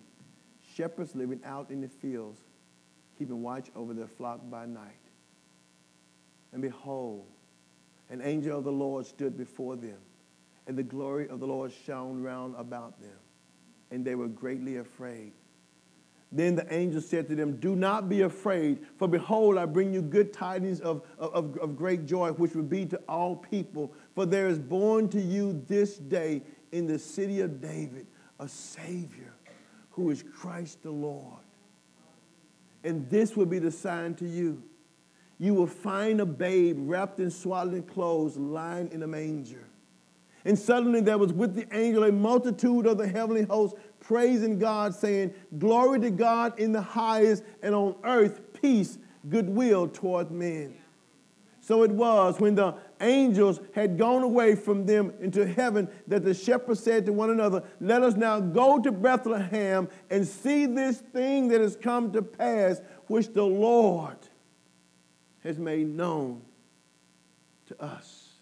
shepherds 0.79 1.13
living 1.13 1.41
out 1.43 1.69
in 1.69 1.81
the 1.81 1.89
fields, 1.89 2.39
keeping 3.17 3.41
watch 3.43 3.67
over 3.75 3.93
their 3.93 4.07
flock 4.07 4.39
by 4.50 4.65
night. 4.65 4.95
And 6.53 6.62
behold, 6.62 7.25
an 8.09 8.21
angel 8.21 8.57
of 8.57 8.63
the 8.63 8.71
Lord 8.71 9.05
stood 9.05 9.38
before 9.38 9.75
them, 9.75 9.98
and 10.67 10.77
the 10.77 10.83
glory 10.83 11.27
of 11.27 11.41
the 11.41 11.48
Lord 11.48 11.74
shone 11.86 12.24
round 12.24 12.55
about 12.57 13.01
them, 13.01 13.17
and 13.91 14.05
they 14.05 14.15
were 14.15 14.29
greatly 14.29 14.77
afraid. 14.77 15.33
Then 16.31 16.55
the 16.55 16.74
angel 16.74 17.01
said 17.01 17.27
to 17.27 17.36
them, 17.36 17.57
Do 17.57 17.75
not 17.75 18.07
be 18.07 18.21
afraid, 18.21 18.79
for 18.98 19.07
behold, 19.09 19.57
I 19.57 19.65
bring 19.65 19.93
you 19.93 20.01
good 20.01 20.31
tidings 20.31 20.79
of, 20.79 21.05
of, 21.17 21.57
of 21.57 21.75
great 21.75 22.05
joy, 22.05 22.31
which 22.31 22.55
will 22.55 22.63
be 22.63 22.86
to 22.86 22.98
all 23.09 23.36
people. 23.36 23.91
For 24.15 24.25
there 24.25 24.48
is 24.48 24.59
born 24.59 25.09
to 25.09 25.20
you 25.20 25.61
this 25.68 25.98
day 25.98 26.42
in 26.72 26.87
the 26.87 27.00
city 27.00 27.42
of 27.42 27.59
David 27.59 28.07
a 28.39 28.48
Savior 28.48 29.33
who 30.00 30.12
is 30.12 30.24
Christ 30.24 30.81
the 30.81 30.92
Lord. 30.92 31.44
And 32.85 33.09
this 33.09 33.35
will 33.35 33.46
be 33.46 33.59
the 33.59 33.70
sign 33.70 34.16
to 34.16 34.25
you. 34.25 34.64
You 35.38 35.53
will 35.53 35.68
find 35.68 36.22
a 36.22 36.25
babe 36.25 36.77
wrapped 36.79 37.20
in 37.20 37.29
swaddling 37.29 37.83
clothes 37.83 38.38
lying 38.38 38.90
in 38.94 39.03
a 39.03 39.07
manger. 39.07 39.68
And 40.46 40.57
suddenly 40.57 41.01
there 41.01 41.18
was 41.18 41.33
with 41.33 41.53
the 41.53 41.68
angel 41.77 42.05
a 42.05 42.14
multitude 42.14 42.88
of 42.88 42.98
the 42.98 43.07
heavenly 43.09 43.44
hosts 43.44 43.77
praising 44.00 44.57
God, 44.57 44.96
saying, 44.96 45.33
Glory 45.57 46.00
to 46.00 46.12
God 46.12 46.57
in 46.57 46.72
the 46.72 46.81
highest, 46.81 47.44
and 47.62 47.75
on 47.75 47.96
earth 48.05 48.40
peace, 48.53 48.98
goodwill 49.27 49.90
toward 49.90 50.31
men. 50.31 50.75
So 51.59 51.83
it 51.83 51.92
was 51.92 52.40
when 52.40 52.55
the 52.55 52.75
angels 53.01 53.59
had 53.74 53.98
gone 53.98 54.24
away 54.24 54.55
from 54.55 54.85
them 54.85 55.14
into 55.22 55.48
heaven 55.48 55.88
that 56.07 56.24
the 56.24 56.33
shepherds 56.33 56.81
said 56.81 57.05
to 57.05 57.14
one 57.14 57.29
another, 57.29 57.64
Let 57.79 58.03
us 58.03 58.16
now 58.16 58.40
go 58.40 58.79
to 58.79 58.92
Bethlehem 58.92 59.88
and 60.09 60.27
see 60.27 60.66
this 60.66 60.98
thing 60.98 61.48
that 61.50 61.62
has 61.62 61.75
come 61.75 62.12
to 62.14 62.22
pass, 62.22 62.81
which 63.07 63.33
the 63.33 63.46
Lord 63.46 64.18
has 65.44 65.57
made 65.57 65.88
known 65.88 66.42
to 67.68 67.81
us. 67.81 68.33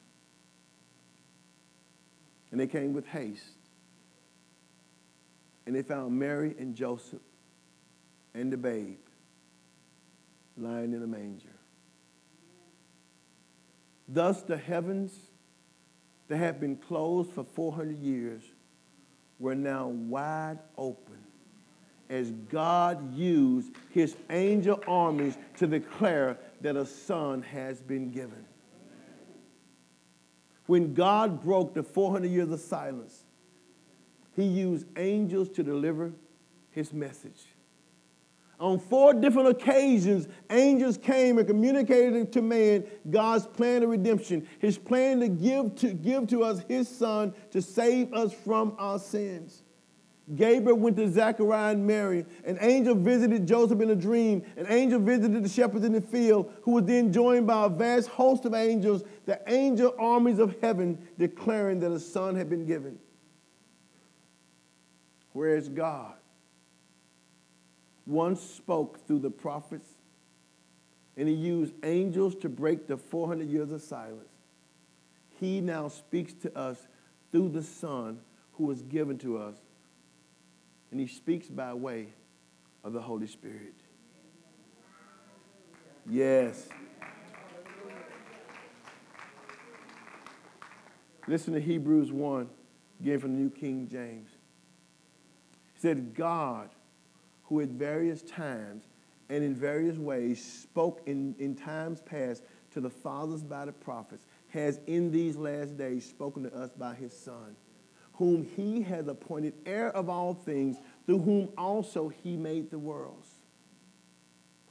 And 2.51 2.59
they 2.59 2.67
came 2.67 2.93
with 2.93 3.05
haste. 3.07 3.43
And 5.65 5.75
they 5.75 5.81
found 5.83 6.17
Mary 6.17 6.55
and 6.57 6.73
Joseph 6.73 7.19
and 8.33 8.51
the 8.51 8.57
babe 8.57 8.97
lying 10.57 10.93
in 10.93 11.03
a 11.03 11.07
manger. 11.07 11.56
Thus, 14.07 14.41
the 14.41 14.57
heavens 14.57 15.13
that 16.27 16.37
had 16.37 16.59
been 16.59 16.77
closed 16.77 17.31
for 17.31 17.43
400 17.43 17.97
years 17.97 18.43
were 19.39 19.55
now 19.55 19.87
wide 19.87 20.59
open 20.77 21.17
as 22.09 22.31
God 22.49 23.15
used 23.15 23.73
his 23.91 24.15
angel 24.29 24.81
armies 24.87 25.37
to 25.57 25.67
declare 25.67 26.37
that 26.61 26.75
a 26.75 26.85
son 26.85 27.41
has 27.41 27.81
been 27.81 28.11
given. 28.11 28.45
When 30.67 30.93
God 30.93 31.43
broke 31.43 31.73
the 31.73 31.83
400 31.83 32.29
years 32.29 32.51
of 32.51 32.59
silence, 32.59 33.23
he 34.35 34.43
used 34.43 34.85
angels 34.97 35.49
to 35.49 35.63
deliver 35.63 36.13
his 36.71 36.93
message. 36.93 37.45
On 38.59 38.79
four 38.79 39.13
different 39.13 39.49
occasions, 39.49 40.27
angels 40.49 40.97
came 40.97 41.37
and 41.37 41.47
communicated 41.47 42.31
to 42.33 42.41
man 42.41 42.85
God's 43.09 43.45
plan 43.45 43.83
of 43.83 43.89
redemption, 43.89 44.47
his 44.57 44.79
plan 44.79 45.19
to 45.19 45.27
give 45.27 45.75
to, 45.75 45.93
give 45.93 46.27
to 46.27 46.43
us 46.43 46.63
his 46.67 46.89
son 46.89 47.33
to 47.51 47.61
save 47.61 48.13
us 48.13 48.33
from 48.33 48.75
our 48.79 48.97
sins. 48.97 49.61
Gabriel 50.35 50.77
went 50.77 50.97
to 50.97 51.09
Zechariah 51.09 51.71
and 51.71 51.85
Mary. 51.85 52.25
An 52.45 52.57
angel 52.59 52.95
visited 52.95 53.47
Joseph 53.47 53.79
in 53.79 53.91
a 53.91 53.95
dream. 53.95 54.43
An 54.57 54.65
angel 54.67 54.99
visited 54.99 55.41
the 55.41 55.49
shepherds 55.49 55.85
in 55.85 55.93
the 55.93 56.01
field, 56.01 56.51
who 56.63 56.71
was 56.71 56.83
then 56.83 57.13
joined 57.13 57.47
by 57.47 57.65
a 57.65 57.69
vast 57.69 58.09
host 58.09 58.43
of 58.43 58.53
angels, 58.53 59.03
the 59.25 59.39
angel 59.47 59.95
armies 59.97 60.39
of 60.39 60.59
heaven, 60.59 60.97
declaring 61.17 61.79
that 61.79 61.91
a 61.91 61.99
son 61.99 62.35
had 62.35 62.49
been 62.49 62.65
given. 62.65 62.99
Where 65.31 65.55
is 65.55 65.69
God 65.69 66.15
once 68.07 68.41
spoke 68.41 69.05
through 69.05 69.19
the 69.19 69.29
prophets, 69.29 69.89
and 71.17 71.27
he 71.27 71.33
used 71.33 71.73
angels 71.83 72.35
to 72.35 72.47
break 72.47 72.87
the 72.87 72.97
400 72.97 73.47
years 73.47 73.71
of 73.71 73.81
silence. 73.81 74.29
He 75.39 75.61
now 75.61 75.89
speaks 75.89 76.33
to 76.33 76.57
us 76.57 76.87
through 77.31 77.49
the 77.49 77.61
Son 77.61 78.19
who 78.53 78.65
was 78.65 78.81
given 78.81 79.17
to 79.19 79.37
us, 79.37 79.55
and 80.89 80.99
he 80.99 81.07
speaks 81.07 81.47
by 81.47 81.73
way 81.73 82.07
of 82.83 82.93
the 82.93 83.01
Holy 83.01 83.27
Spirit. 83.27 83.73
Yes. 86.09 86.69
Listen 91.27 91.53
to 91.53 91.59
Hebrews 91.59 92.13
1, 92.13 92.47
again 93.01 93.19
from 93.19 93.33
the 93.33 93.41
New 93.41 93.49
King 93.49 93.89
James. 93.91 94.29
He 95.73 95.81
said, 95.81 96.15
God 96.15 96.69
who 97.47 97.61
at 97.61 97.69
various 97.69 98.21
times 98.21 98.87
and 99.29 99.43
in 99.43 99.55
various 99.55 99.97
ways 99.97 100.43
spoke 100.43 101.01
in, 101.05 101.35
in 101.39 101.55
times 101.55 102.01
past 102.01 102.43
to 102.71 102.81
the 102.81 102.89
fathers 102.89 103.43
by 103.43 103.65
the 103.65 103.71
prophets, 103.71 104.25
has 104.49 104.79
in 104.87 105.11
these 105.11 105.35
last 105.35 105.77
days 105.77 106.05
spoken 106.05 106.43
to 106.43 106.55
us 106.55 106.71
by 106.71 106.93
his 106.93 107.17
Son, 107.17 107.55
whom 108.13 108.43
he 108.55 108.81
has 108.81 109.07
appointed 109.07 109.53
heir 109.65 109.89
of 109.95 110.09
all 110.09 110.33
things, 110.33 110.77
through 111.05 111.19
whom 111.19 111.49
also 111.57 112.09
he 112.09 112.35
made 112.35 112.69
the 112.69 112.79
worlds, 112.79 113.29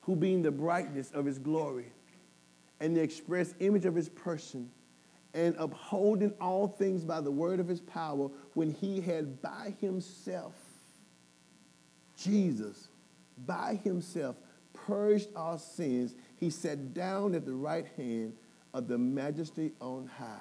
who 0.03 0.17
being 0.17 0.43
the 0.43 0.51
brightness 0.51 1.11
of 1.13 1.25
his 1.25 1.39
glory 1.39 1.87
and 2.81 2.97
the 2.97 3.03
express 3.03 3.55
image 3.61 3.87
of 3.87 3.95
his 3.95 4.09
person, 4.11 4.71
and 5.35 5.55
upholding 5.59 6.33
all 6.41 6.67
things 6.67 7.05
by 7.05 7.21
the 7.21 7.31
word 7.31 7.61
of 7.61 7.69
his 7.69 7.81
power, 7.81 8.29
when 8.55 8.71
he 8.71 9.01
had 9.01 9.41
by 9.43 9.75
himself 9.81 10.66
Jesus 12.17 12.89
by 13.47 13.79
himself 13.85 14.37
purged 14.73 15.29
our 15.35 15.59
sins, 15.59 16.15
he 16.37 16.51
sat 16.51 16.95
down 16.95 17.35
at 17.35 17.45
the 17.45 17.55
right 17.55 17.87
hand 17.97 18.35
of 18.75 18.89
the 18.89 18.99
majesty 18.99 19.73
on 19.81 20.07
high. 20.19 20.41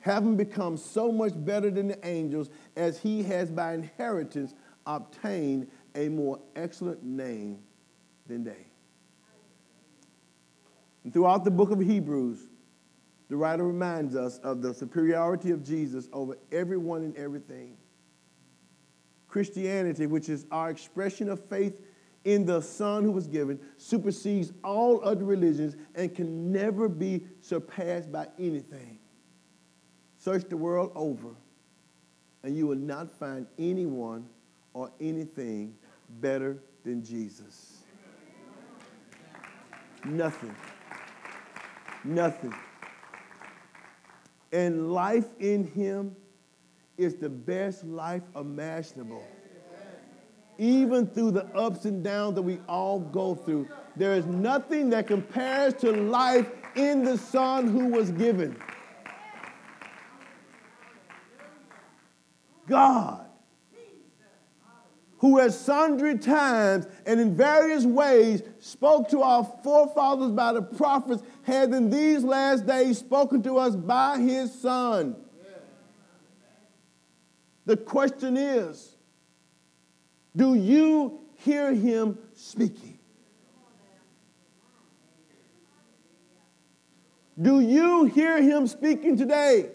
Having 0.00 0.36
become 0.36 0.76
so 0.76 1.12
much 1.12 1.32
better 1.36 1.70
than 1.70 1.88
the 1.88 2.06
angels, 2.06 2.50
as 2.76 2.98
he 2.98 3.22
has 3.22 3.50
by 3.50 3.72
inheritance 3.72 4.54
obtained 4.84 5.68
a 5.94 6.08
more 6.08 6.40
excellent 6.56 7.04
name 7.04 7.60
than 8.26 8.42
they. 8.42 8.66
And 11.04 11.12
throughout 11.12 11.44
the 11.44 11.50
book 11.50 11.70
of 11.70 11.80
Hebrews, 11.80 12.48
the 13.28 13.36
writer 13.36 13.64
reminds 13.64 14.16
us 14.16 14.38
of 14.38 14.60
the 14.60 14.74
superiority 14.74 15.52
of 15.52 15.64
Jesus 15.64 16.08
over 16.12 16.36
everyone 16.50 17.02
and 17.02 17.16
everything. 17.16 17.76
Christianity, 19.32 20.04
which 20.04 20.28
is 20.28 20.44
our 20.50 20.68
expression 20.68 21.30
of 21.30 21.42
faith 21.48 21.80
in 22.24 22.44
the 22.44 22.60
Son 22.60 23.02
who 23.02 23.10
was 23.10 23.26
given, 23.26 23.58
supersedes 23.78 24.52
all 24.62 25.02
other 25.02 25.24
religions 25.24 25.74
and 25.94 26.14
can 26.14 26.52
never 26.52 26.86
be 26.86 27.24
surpassed 27.40 28.12
by 28.12 28.28
anything. 28.38 28.98
Search 30.18 30.44
the 30.50 30.56
world 30.58 30.92
over, 30.94 31.30
and 32.42 32.54
you 32.54 32.66
will 32.66 32.76
not 32.76 33.10
find 33.10 33.46
anyone 33.58 34.28
or 34.74 34.92
anything 35.00 35.76
better 36.20 36.58
than 36.84 37.02
Jesus. 37.02 37.78
Nothing. 40.04 40.54
Nothing. 42.04 42.54
And 44.52 44.92
life 44.92 45.28
in 45.40 45.64
Him 45.64 46.16
is 46.96 47.16
the 47.16 47.28
best 47.28 47.84
life 47.84 48.22
imaginable. 48.36 49.24
Even 50.58 51.06
through 51.06 51.30
the 51.32 51.46
ups 51.56 51.86
and 51.86 52.04
downs 52.04 52.34
that 52.34 52.42
we 52.42 52.58
all 52.68 53.00
go 53.00 53.34
through, 53.34 53.68
there 53.96 54.14
is 54.14 54.26
nothing 54.26 54.90
that 54.90 55.06
compares 55.06 55.74
to 55.74 55.90
life 55.90 56.50
in 56.76 57.04
the 57.04 57.18
Son 57.18 57.68
who 57.68 57.88
was 57.88 58.10
given. 58.10 58.56
God, 62.68 63.26
who 65.18 65.38
has 65.38 65.58
sundry 65.58 66.18
times 66.18 66.86
and 67.06 67.20
in 67.20 67.36
various 67.36 67.84
ways 67.84 68.42
spoke 68.60 69.08
to 69.10 69.22
our 69.22 69.44
forefathers 69.62 70.32
by 70.32 70.52
the 70.52 70.62
prophets, 70.62 71.22
has 71.42 71.68
in 71.70 71.90
these 71.90 72.24
last 72.24 72.66
days 72.66 72.98
spoken 72.98 73.42
to 73.42 73.58
us 73.58 73.74
by 73.74 74.18
his 74.18 74.52
Son. 74.52 75.16
The 77.66 77.76
question 77.76 78.36
is 78.36 78.96
do 80.36 80.54
you 80.54 81.20
hear 81.36 81.74
him 81.74 82.18
speaking? 82.34 82.98
Do 87.40 87.60
you 87.60 88.04
hear 88.04 88.42
him 88.42 88.66
speaking 88.66 89.16
today? 89.16 89.70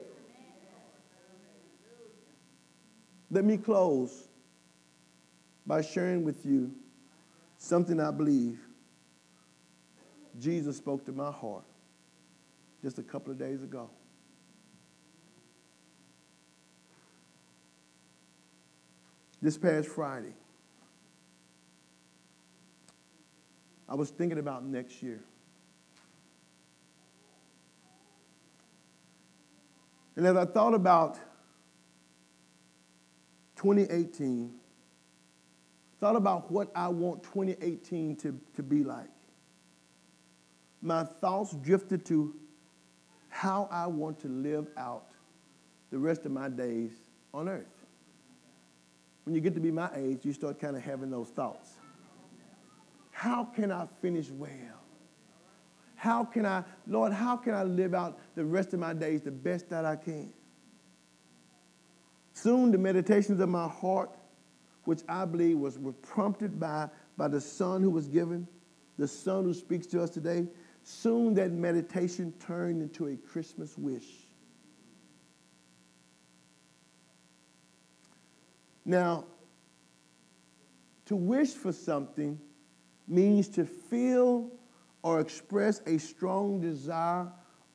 Let 3.30 3.44
me 3.44 3.58
close 3.58 4.28
by 5.66 5.82
sharing 5.82 6.24
with 6.24 6.46
you 6.46 6.72
something 7.58 8.00
I 8.00 8.12
believe 8.12 8.60
Jesus 10.40 10.78
spoke 10.78 11.06
to 11.06 11.12
my 11.12 11.32
heart 11.32 11.66
just 12.82 13.00
a 13.00 13.04
couple 13.04 13.32
of 13.32 13.40
days 13.40 13.64
ago. 13.64 13.90
This 19.42 19.58
past 19.58 19.88
Friday, 19.88 20.34
I 23.88 23.96
was 23.96 24.10
thinking 24.10 24.40
about 24.40 24.66
next 24.66 25.02
year. 25.04 25.22
And 30.16 30.26
as 30.26 30.36
I 30.36 30.46
thought 30.46 30.74
about 30.74 31.20
2018, 33.58 34.52
thought 36.00 36.16
about 36.16 36.52
what 36.52 36.72
I 36.76 36.88
want 36.88 37.22
2018 37.24 38.16
to, 38.18 38.40
to 38.56 38.64
be 38.64 38.84
like, 38.84 39.10
my 40.82 41.04
thoughts 41.04 41.56
drifted 41.56 42.06
to 42.08 42.36
how 43.30 43.68
I 43.72 43.86
want 43.88 44.20
to 44.22 44.28
live 44.28 44.68
out 44.78 45.12
the 45.92 46.00
rest 46.00 46.26
of 46.26 46.32
my 46.32 46.50
days 46.50 46.92
on 47.34 47.48
earth. 47.48 47.77
When 49.28 49.36
you 49.36 49.42
get 49.42 49.56
to 49.56 49.60
be 49.60 49.72
my 49.72 49.90
age, 49.94 50.20
you 50.24 50.32
start 50.32 50.58
kind 50.58 50.78
of 50.78 50.84
having 50.84 51.12
those 51.12 51.28
thoughts. 51.28 51.72
How 53.12 53.44
can 53.44 53.74
I 53.74 53.86
finish 54.02 54.30
well? 54.30 54.80
How 55.98 56.24
can 56.24 56.46
I, 56.46 56.64
Lord, 56.88 57.12
how 57.12 57.36
can 57.36 57.54
I 57.54 57.64
live 57.64 57.94
out 57.94 58.18
the 58.36 58.46
rest 58.46 58.74
of 58.74 58.80
my 58.80 58.94
days 58.94 59.24
the 59.24 59.32
best 59.32 59.70
that 59.70 59.84
I 59.84 59.98
can? 59.98 60.32
Soon 62.32 62.72
the 62.72 62.78
meditations 62.78 63.42
of 63.42 63.50
my 63.50 63.68
heart, 63.68 64.12
which 64.86 65.02
I 65.10 65.26
believe 65.26 65.58
was, 65.58 65.78
were 65.78 65.92
prompted 65.92 66.58
by, 66.58 66.88
by 67.18 67.28
the 67.28 67.42
Son 67.42 67.84
who 67.84 67.90
was 67.90 68.08
given, 68.08 68.48
the 68.98 69.10
Son 69.10 69.44
who 69.44 69.54
speaks 69.54 69.88
to 69.88 70.02
us 70.02 70.10
today, 70.10 70.48
soon 70.84 71.34
that 71.34 71.52
meditation 71.52 72.34
turned 72.40 72.82
into 72.82 73.08
a 73.08 73.18
Christmas 73.18 73.78
wish. 73.78 74.27
Now, 78.88 79.26
to 81.08 81.16
wish 81.18 81.50
for 81.50 81.74
something 81.74 82.40
means 83.06 83.50
to 83.50 83.66
feel 83.66 84.50
or 85.04 85.20
express 85.20 85.82
a 85.86 85.98
strong 85.98 86.62
desire 86.62 87.28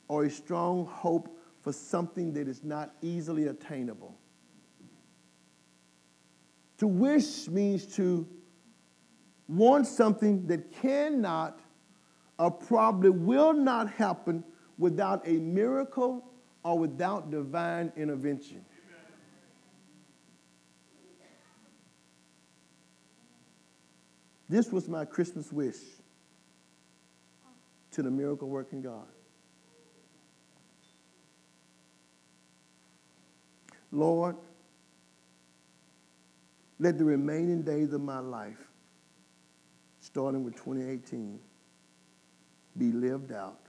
or 0.09 0.25
a 0.25 0.31
strong 0.31 0.87
hope 0.87 1.39
for 1.61 1.71
something 1.71 2.33
that 2.33 2.49
is 2.49 2.65
not 2.65 2.95
easily 3.03 3.49
attainable. 3.49 4.19
To 6.79 6.87
wish 6.87 7.47
means 7.47 7.87
to 7.97 8.27
want 9.49 9.87
something 9.87 10.47
that 10.47 10.73
cannot 10.73 11.61
or 12.39 12.51
probably 12.51 13.11
will 13.11 13.53
not 13.53 13.91
happen 13.91 14.43
without 14.79 15.29
a 15.29 15.33
miracle 15.33 16.25
or 16.65 16.79
without 16.79 17.31
divine 17.31 17.93
intervention. 17.97 18.65
This 24.53 24.71
was 24.71 24.87
my 24.87 25.07
Christmas 25.07 25.51
wish 25.51 25.79
to 27.93 28.03
the 28.03 28.11
miracle 28.11 28.51
working 28.51 28.83
God. 28.83 29.07
Lord, 33.91 34.37
let 36.79 36.99
the 36.99 37.05
remaining 37.07 37.63
days 37.63 37.95
of 37.95 38.03
my 38.03 38.19
life, 38.19 38.59
starting 40.01 40.45
with 40.45 40.55
2018, 40.57 41.41
be 42.77 42.93
lived 42.93 43.33
out, 43.33 43.61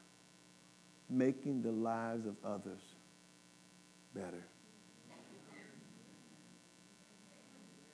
making 1.09 1.61
the 1.61 1.71
lives 1.71 2.25
of 2.25 2.35
others 2.43 2.81
better. 4.13 4.45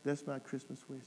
That's 0.04 0.26
my 0.26 0.40
Christmas 0.40 0.90
wish. 0.90 1.06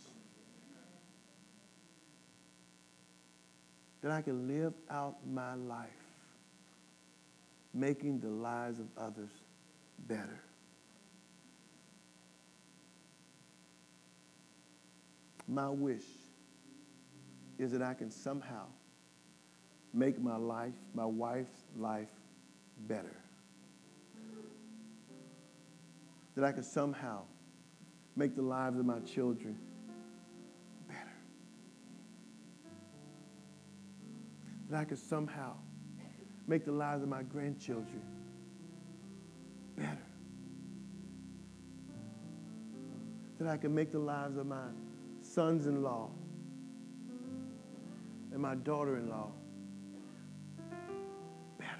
That 4.02 4.10
I 4.10 4.20
can 4.20 4.48
live 4.48 4.74
out 4.90 5.16
my 5.26 5.54
life, 5.54 5.88
making 7.72 8.20
the 8.20 8.28
lives 8.28 8.80
of 8.80 8.86
others 8.98 9.30
better. 10.08 10.40
My 15.46 15.68
wish 15.68 16.04
is 17.58 17.70
that 17.72 17.82
I 17.82 17.94
can 17.94 18.10
somehow 18.10 18.64
make 19.94 20.20
my 20.20 20.36
life, 20.36 20.74
my 20.94 21.04
wife's 21.04 21.62
life 21.76 22.08
better. 22.88 23.16
That 26.34 26.44
I 26.44 26.52
can 26.52 26.62
somehow 26.62 27.22
make 28.16 28.34
the 28.34 28.42
lives 28.42 28.78
of 28.78 28.86
my 28.86 29.00
children 29.00 29.58
That 34.72 34.80
I 34.80 34.84
can 34.86 34.96
somehow 34.96 35.52
make 36.46 36.64
the 36.64 36.72
lives 36.72 37.02
of 37.02 37.08
my 37.10 37.22
grandchildren 37.22 38.00
better. 39.76 39.98
That 43.38 43.48
I 43.48 43.58
can 43.58 43.74
make 43.74 43.92
the 43.92 43.98
lives 43.98 44.38
of 44.38 44.46
my 44.46 44.68
sons 45.20 45.66
in 45.66 45.82
law 45.82 46.08
and 48.32 48.40
my 48.40 48.54
daughter 48.54 48.96
in 48.96 49.10
law 49.10 49.32
better. 51.58 51.70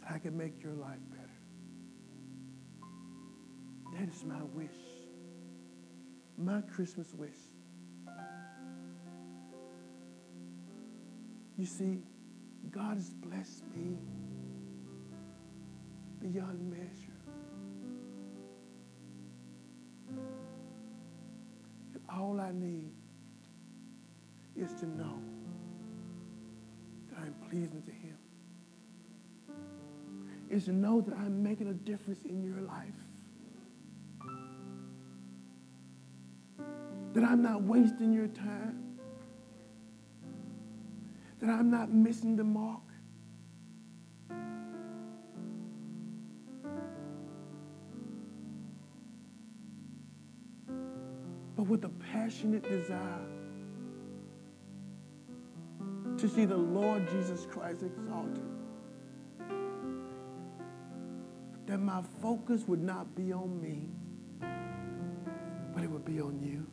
That 0.00 0.12
I 0.12 0.18
can 0.18 0.36
make 0.36 0.62
your 0.62 0.74
life 0.74 1.00
better. 1.10 1.40
That 3.98 4.14
is 4.14 4.24
my 4.24 4.42
wish. 4.52 4.76
My 6.36 6.60
Christmas 6.60 7.14
wish. 7.14 7.30
You 11.56 11.66
see, 11.66 12.02
God 12.70 12.96
has 12.96 13.10
blessed 13.10 13.64
me 13.74 13.96
beyond 16.20 16.70
measure. 16.70 17.12
And 21.94 22.02
all 22.08 22.40
I 22.40 22.52
need 22.52 22.92
is 24.56 24.72
to 24.80 24.86
know 24.86 25.18
that 27.10 27.18
I'm 27.18 27.34
pleasing 27.50 27.82
to 27.82 27.92
Him. 27.92 28.16
Is 30.50 30.66
to 30.66 30.72
know 30.72 31.00
that 31.00 31.14
I'm 31.14 31.42
making 31.42 31.68
a 31.68 31.74
difference 31.74 32.22
in 32.24 32.42
your 32.42 32.60
life. 32.60 32.88
That 37.14 37.24
I'm 37.24 37.42
not 37.42 37.62
wasting 37.62 38.12
your 38.12 38.28
time. 38.28 38.91
That 41.42 41.50
I'm 41.50 41.72
not 41.72 41.92
missing 41.92 42.36
the 42.36 42.44
mark. 42.44 42.82
But 51.56 51.66
with 51.66 51.84
a 51.84 51.88
passionate 52.12 52.62
desire 52.62 53.26
to 56.16 56.28
see 56.28 56.44
the 56.44 56.56
Lord 56.56 57.10
Jesus 57.10 57.44
Christ 57.50 57.82
exalted. 57.82 58.44
That 61.66 61.78
my 61.78 62.02
focus 62.20 62.62
would 62.68 62.82
not 62.82 63.16
be 63.16 63.32
on 63.32 63.60
me, 63.60 63.88
but 65.74 65.82
it 65.82 65.90
would 65.90 66.04
be 66.04 66.20
on 66.20 66.40
you. 66.40 66.68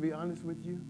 To 0.00 0.06
be 0.06 0.12
honest 0.12 0.42
with 0.44 0.64
you, 0.64 0.80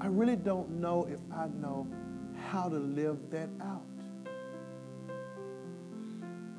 I 0.00 0.06
really 0.06 0.36
don't 0.36 0.70
know 0.80 1.06
if 1.10 1.20
I 1.34 1.46
know 1.46 1.86
how 2.48 2.70
to 2.70 2.76
live 2.76 3.18
that 3.30 3.50
out. 3.60 3.82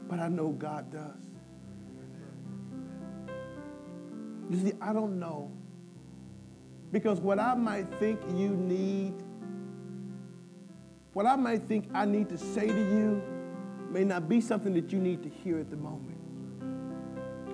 But 0.08 0.20
I 0.20 0.28
know 0.28 0.50
God 0.50 0.92
does. 0.92 1.26
You 4.52 4.70
see, 4.70 4.74
I 4.80 4.94
don't 4.94 5.20
know. 5.20 5.52
Because 6.92 7.20
what 7.20 7.40
I 7.40 7.56
might 7.56 7.88
think 8.00 8.20
you 8.36 8.50
need, 8.50 9.14
what 11.14 11.26
I 11.26 11.36
might 11.36 11.64
think 11.64 11.90
I 11.94 12.06
need 12.06 12.30
to 12.30 12.38
say 12.38 12.68
to 12.68 12.74
you, 12.74 13.24
may 13.90 14.04
not 14.04 14.30
be 14.30 14.40
something 14.40 14.74
that 14.74 14.92
you 14.92 15.00
need 15.00 15.24
to 15.24 15.30
hear 15.30 15.58
at 15.58 15.70
the 15.70 15.78
moment. 15.78 16.11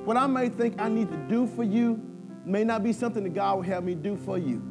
What 0.08 0.15
I 0.15 0.26
may 0.26 0.48
think 0.48 0.80
I 0.80 0.88
need 0.88 1.12
to 1.12 1.17
do 1.28 1.46
for 1.46 1.65
you 1.65 2.02
may 2.46 2.63
not 2.63 2.82
be 2.82 2.93
something 2.93 3.26
that 3.26 3.34
God 3.34 3.58
will 3.58 3.63
have 3.63 3.84
me 3.84 3.93
do 3.93 4.15
for 4.15 4.38
you. 4.38 4.63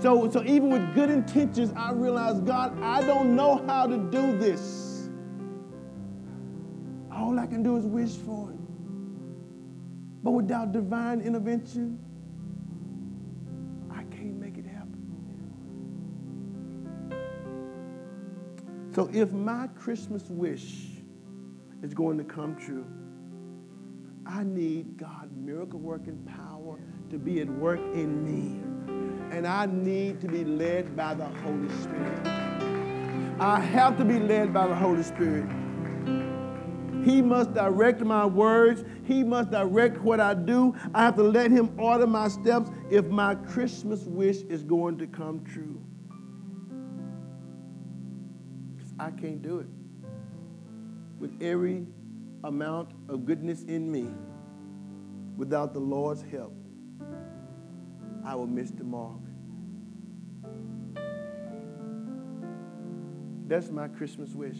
So, 0.00 0.28
so 0.28 0.42
even 0.42 0.70
with 0.70 0.92
good 0.92 1.08
intentions, 1.08 1.72
I 1.76 1.92
realize, 1.92 2.40
God, 2.40 2.76
I 2.82 3.06
don't 3.06 3.36
know 3.36 3.64
how 3.68 3.86
to 3.86 3.96
do 3.96 4.36
this. 4.36 5.08
All 7.12 7.38
I 7.38 7.46
can 7.46 7.62
do 7.62 7.76
is 7.76 7.86
wish 7.86 8.16
for 8.16 8.50
it. 8.50 8.58
But 10.24 10.32
without 10.32 10.72
divine 10.72 11.20
intervention, 11.20 12.00
I 13.88 14.02
can't 14.12 14.34
make 14.40 14.58
it 14.58 14.66
happen. 14.66 14.98
So 18.92 19.08
if 19.12 19.30
my 19.30 19.68
Christmas 19.76 20.24
wish 20.28 20.88
is 21.84 21.94
going 21.94 22.18
to 22.18 22.24
come 22.24 22.56
true, 22.56 22.84
I 24.32 24.44
need 24.44 24.96
God's 24.96 25.36
miracle 25.36 25.78
working 25.78 26.16
power 26.24 26.78
to 27.10 27.18
be 27.18 27.42
at 27.42 27.48
work 27.48 27.80
in 27.92 28.24
me 28.24 28.62
and 29.30 29.46
I 29.46 29.66
need 29.66 30.22
to 30.22 30.28
be 30.28 30.42
led 30.44 30.96
by 30.96 31.12
the 31.12 31.26
Holy 31.26 31.68
Spirit. 31.82 32.26
I 33.38 33.60
have 33.60 33.98
to 33.98 34.04
be 34.04 34.18
led 34.18 34.54
by 34.54 34.68
the 34.68 34.74
Holy 34.74 35.02
Spirit. 35.02 35.50
He 37.04 37.20
must 37.20 37.52
direct 37.52 38.00
my 38.00 38.24
words. 38.24 38.84
He 39.04 39.22
must 39.22 39.50
direct 39.50 39.98
what 39.98 40.20
I 40.20 40.32
do. 40.34 40.74
I 40.94 41.04
have 41.04 41.16
to 41.16 41.22
let 41.22 41.50
Him 41.50 41.78
order 41.78 42.06
my 42.06 42.28
steps 42.28 42.70
if 42.90 43.06
my 43.06 43.34
Christmas 43.34 44.04
wish 44.04 44.42
is 44.42 44.62
going 44.62 44.96
to 44.98 45.06
come 45.06 45.44
true. 45.44 45.82
Because 48.76 48.92
I 48.98 49.10
can't 49.10 49.42
do 49.42 49.58
it. 49.58 49.66
With 51.18 51.42
every 51.42 51.86
amount 52.44 52.92
of 53.08 53.24
goodness 53.24 53.62
in 53.62 53.90
me, 53.90 54.08
without 55.36 55.72
the 55.72 55.80
Lord's 55.80 56.22
help, 56.22 56.54
I 58.24 58.34
will 58.34 58.46
miss 58.46 58.70
the 58.70 58.84
mark. 58.84 59.20
That's 63.46 63.70
my 63.70 63.88
Christmas 63.88 64.30
wish. 64.30 64.58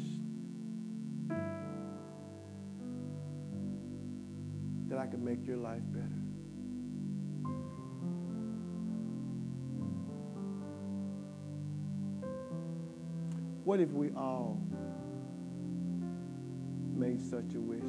That 4.88 4.98
I 4.98 5.06
can 5.06 5.24
make 5.24 5.46
your 5.46 5.56
life 5.56 5.82
better. 5.86 6.22
What 13.64 13.80
if 13.80 13.90
we 13.90 14.10
all 14.10 14.60
such 17.18 17.54
a 17.54 17.60
wish? 17.60 17.82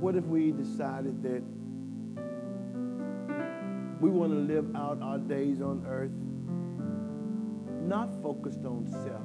What 0.00 0.16
if 0.16 0.24
we 0.24 0.50
decided 0.50 1.22
that 1.22 1.42
we 4.00 4.10
want 4.10 4.32
to 4.32 4.38
live 4.38 4.74
out 4.74 5.00
our 5.00 5.18
days 5.18 5.60
on 5.60 5.84
earth 5.86 6.10
not 7.86 8.10
focused 8.22 8.64
on 8.64 8.86
self, 8.90 9.22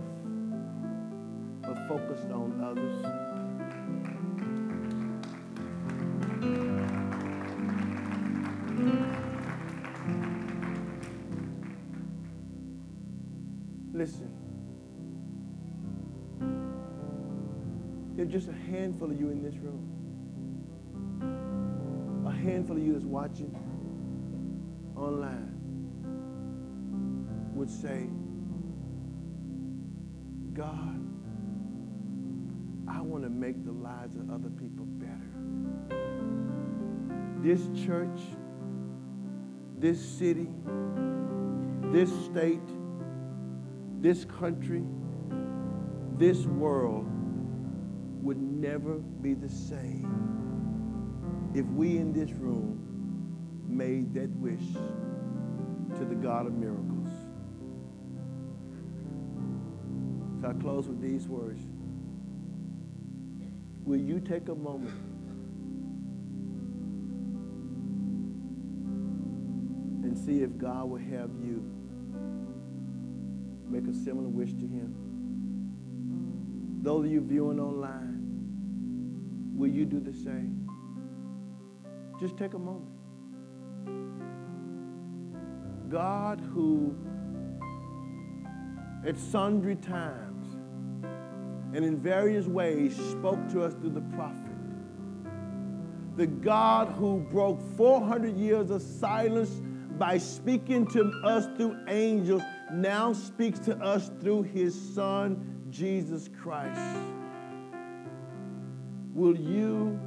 but 1.63 1.87
focused 1.87 2.31
on 2.31 2.61
others? 2.63 3.26
Listen. 13.97 14.29
There's 18.15 18.31
just 18.31 18.47
a 18.47 18.53
handful 18.53 19.09
of 19.09 19.19
you 19.19 19.31
in 19.31 19.41
this 19.41 19.55
room. 19.55 19.95
A 22.27 22.31
handful 22.31 22.77
of 22.77 22.83
you 22.83 22.93
that's 22.93 23.05
watching 23.05 23.51
online 24.95 25.55
would 27.55 27.71
say, 27.71 28.07
God, 30.53 31.01
I 32.87 33.01
want 33.01 33.23
to 33.23 33.31
make 33.31 33.65
the 33.65 33.71
lives 33.71 34.15
of 34.15 34.29
other 34.29 34.49
people 34.49 34.85
better. 34.85 35.31
This 37.41 37.67
church, 37.83 38.19
this 39.79 39.99
city, 39.99 40.49
this 41.91 42.11
state, 42.25 42.61
this 44.01 44.25
country, 44.25 44.83
this 46.17 46.45
world 46.45 47.05
would 48.21 48.37
never 48.37 48.95
be 48.95 49.33
the 49.33 49.49
same 49.49 50.27
if 51.55 51.65
we 51.65 51.97
in 51.97 52.13
this 52.13 52.31
room 52.31 52.83
made 53.67 54.13
that 54.13 54.29
wish 54.31 54.73
to 55.97 56.05
the 56.05 56.15
God 56.15 56.45
of 56.45 56.53
miracles. 56.53 57.09
So 60.41 60.49
I 60.49 60.53
close 60.61 60.87
with 60.87 61.01
these 61.01 61.27
words. 61.27 61.61
Will 63.83 63.99
you 63.99 64.19
take 64.19 64.49
a 64.49 64.55
moment 64.55 64.93
and 70.03 70.17
see 70.17 70.43
if 70.43 70.57
God 70.57 70.89
will 70.89 70.97
have 70.97 71.31
you 71.41 71.63
make 73.69 73.87
a 73.87 73.93
similar 73.93 74.27
wish 74.27 74.53
to 74.53 74.67
Him? 74.67 74.95
Those 76.81 77.05
of 77.05 77.11
you 77.11 77.21
viewing 77.21 77.59
online, 77.59 78.21
will 79.53 79.69
you 79.69 79.85
do 79.85 79.99
the 79.99 80.13
same? 80.13 80.69
Just 82.19 82.37
take 82.37 82.53
a 82.53 82.59
moment. 82.59 82.97
God 85.89 86.41
who 86.53 86.95
at 89.05 89.17
sundry 89.17 89.75
times 89.75 90.47
and 91.73 91.85
in 91.85 91.97
various 91.97 92.45
ways 92.45 92.95
spoke 92.95 93.47
to 93.49 93.63
us 93.63 93.73
through 93.73 93.91
the 93.91 94.01
prophet. 94.15 94.41
The 96.15 96.27
God 96.27 96.89
who 96.89 97.19
broke 97.19 97.61
400 97.77 98.35
years 98.35 98.69
of 98.69 98.81
silence 98.81 99.61
by 99.97 100.17
speaking 100.17 100.87
to 100.87 101.11
us 101.23 101.45
through 101.57 101.77
angels 101.87 102.41
now 102.71 103.13
speaks 103.13 103.59
to 103.59 103.75
us 103.77 104.11
through 104.19 104.43
his 104.43 104.79
Son, 104.93 105.65
Jesus 105.69 106.29
Christ. 106.41 106.79
Will 109.13 109.35
you 109.35 109.99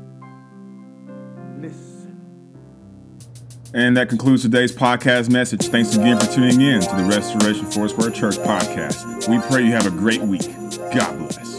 listen? 1.59 2.01
And 3.73 3.96
that 3.96 4.09
concludes 4.09 4.42
today's 4.42 4.73
podcast 4.73 5.31
message. 5.31 5.62
Thanks 5.68 5.94
again 5.94 6.18
for 6.18 6.27
tuning 6.27 6.61
in 6.61 6.81
to 6.81 6.96
the 6.96 7.05
Restoration 7.05 7.66
Foursquare 7.66 8.11
Church 8.11 8.37
podcast. 8.37 9.29
We 9.29 9.38
pray 9.49 9.62
you 9.62 9.73
have 9.73 9.87
a 9.87 9.90
great 9.90 10.20
week. 10.20 10.49
God 10.92 11.18
bless. 11.18 11.49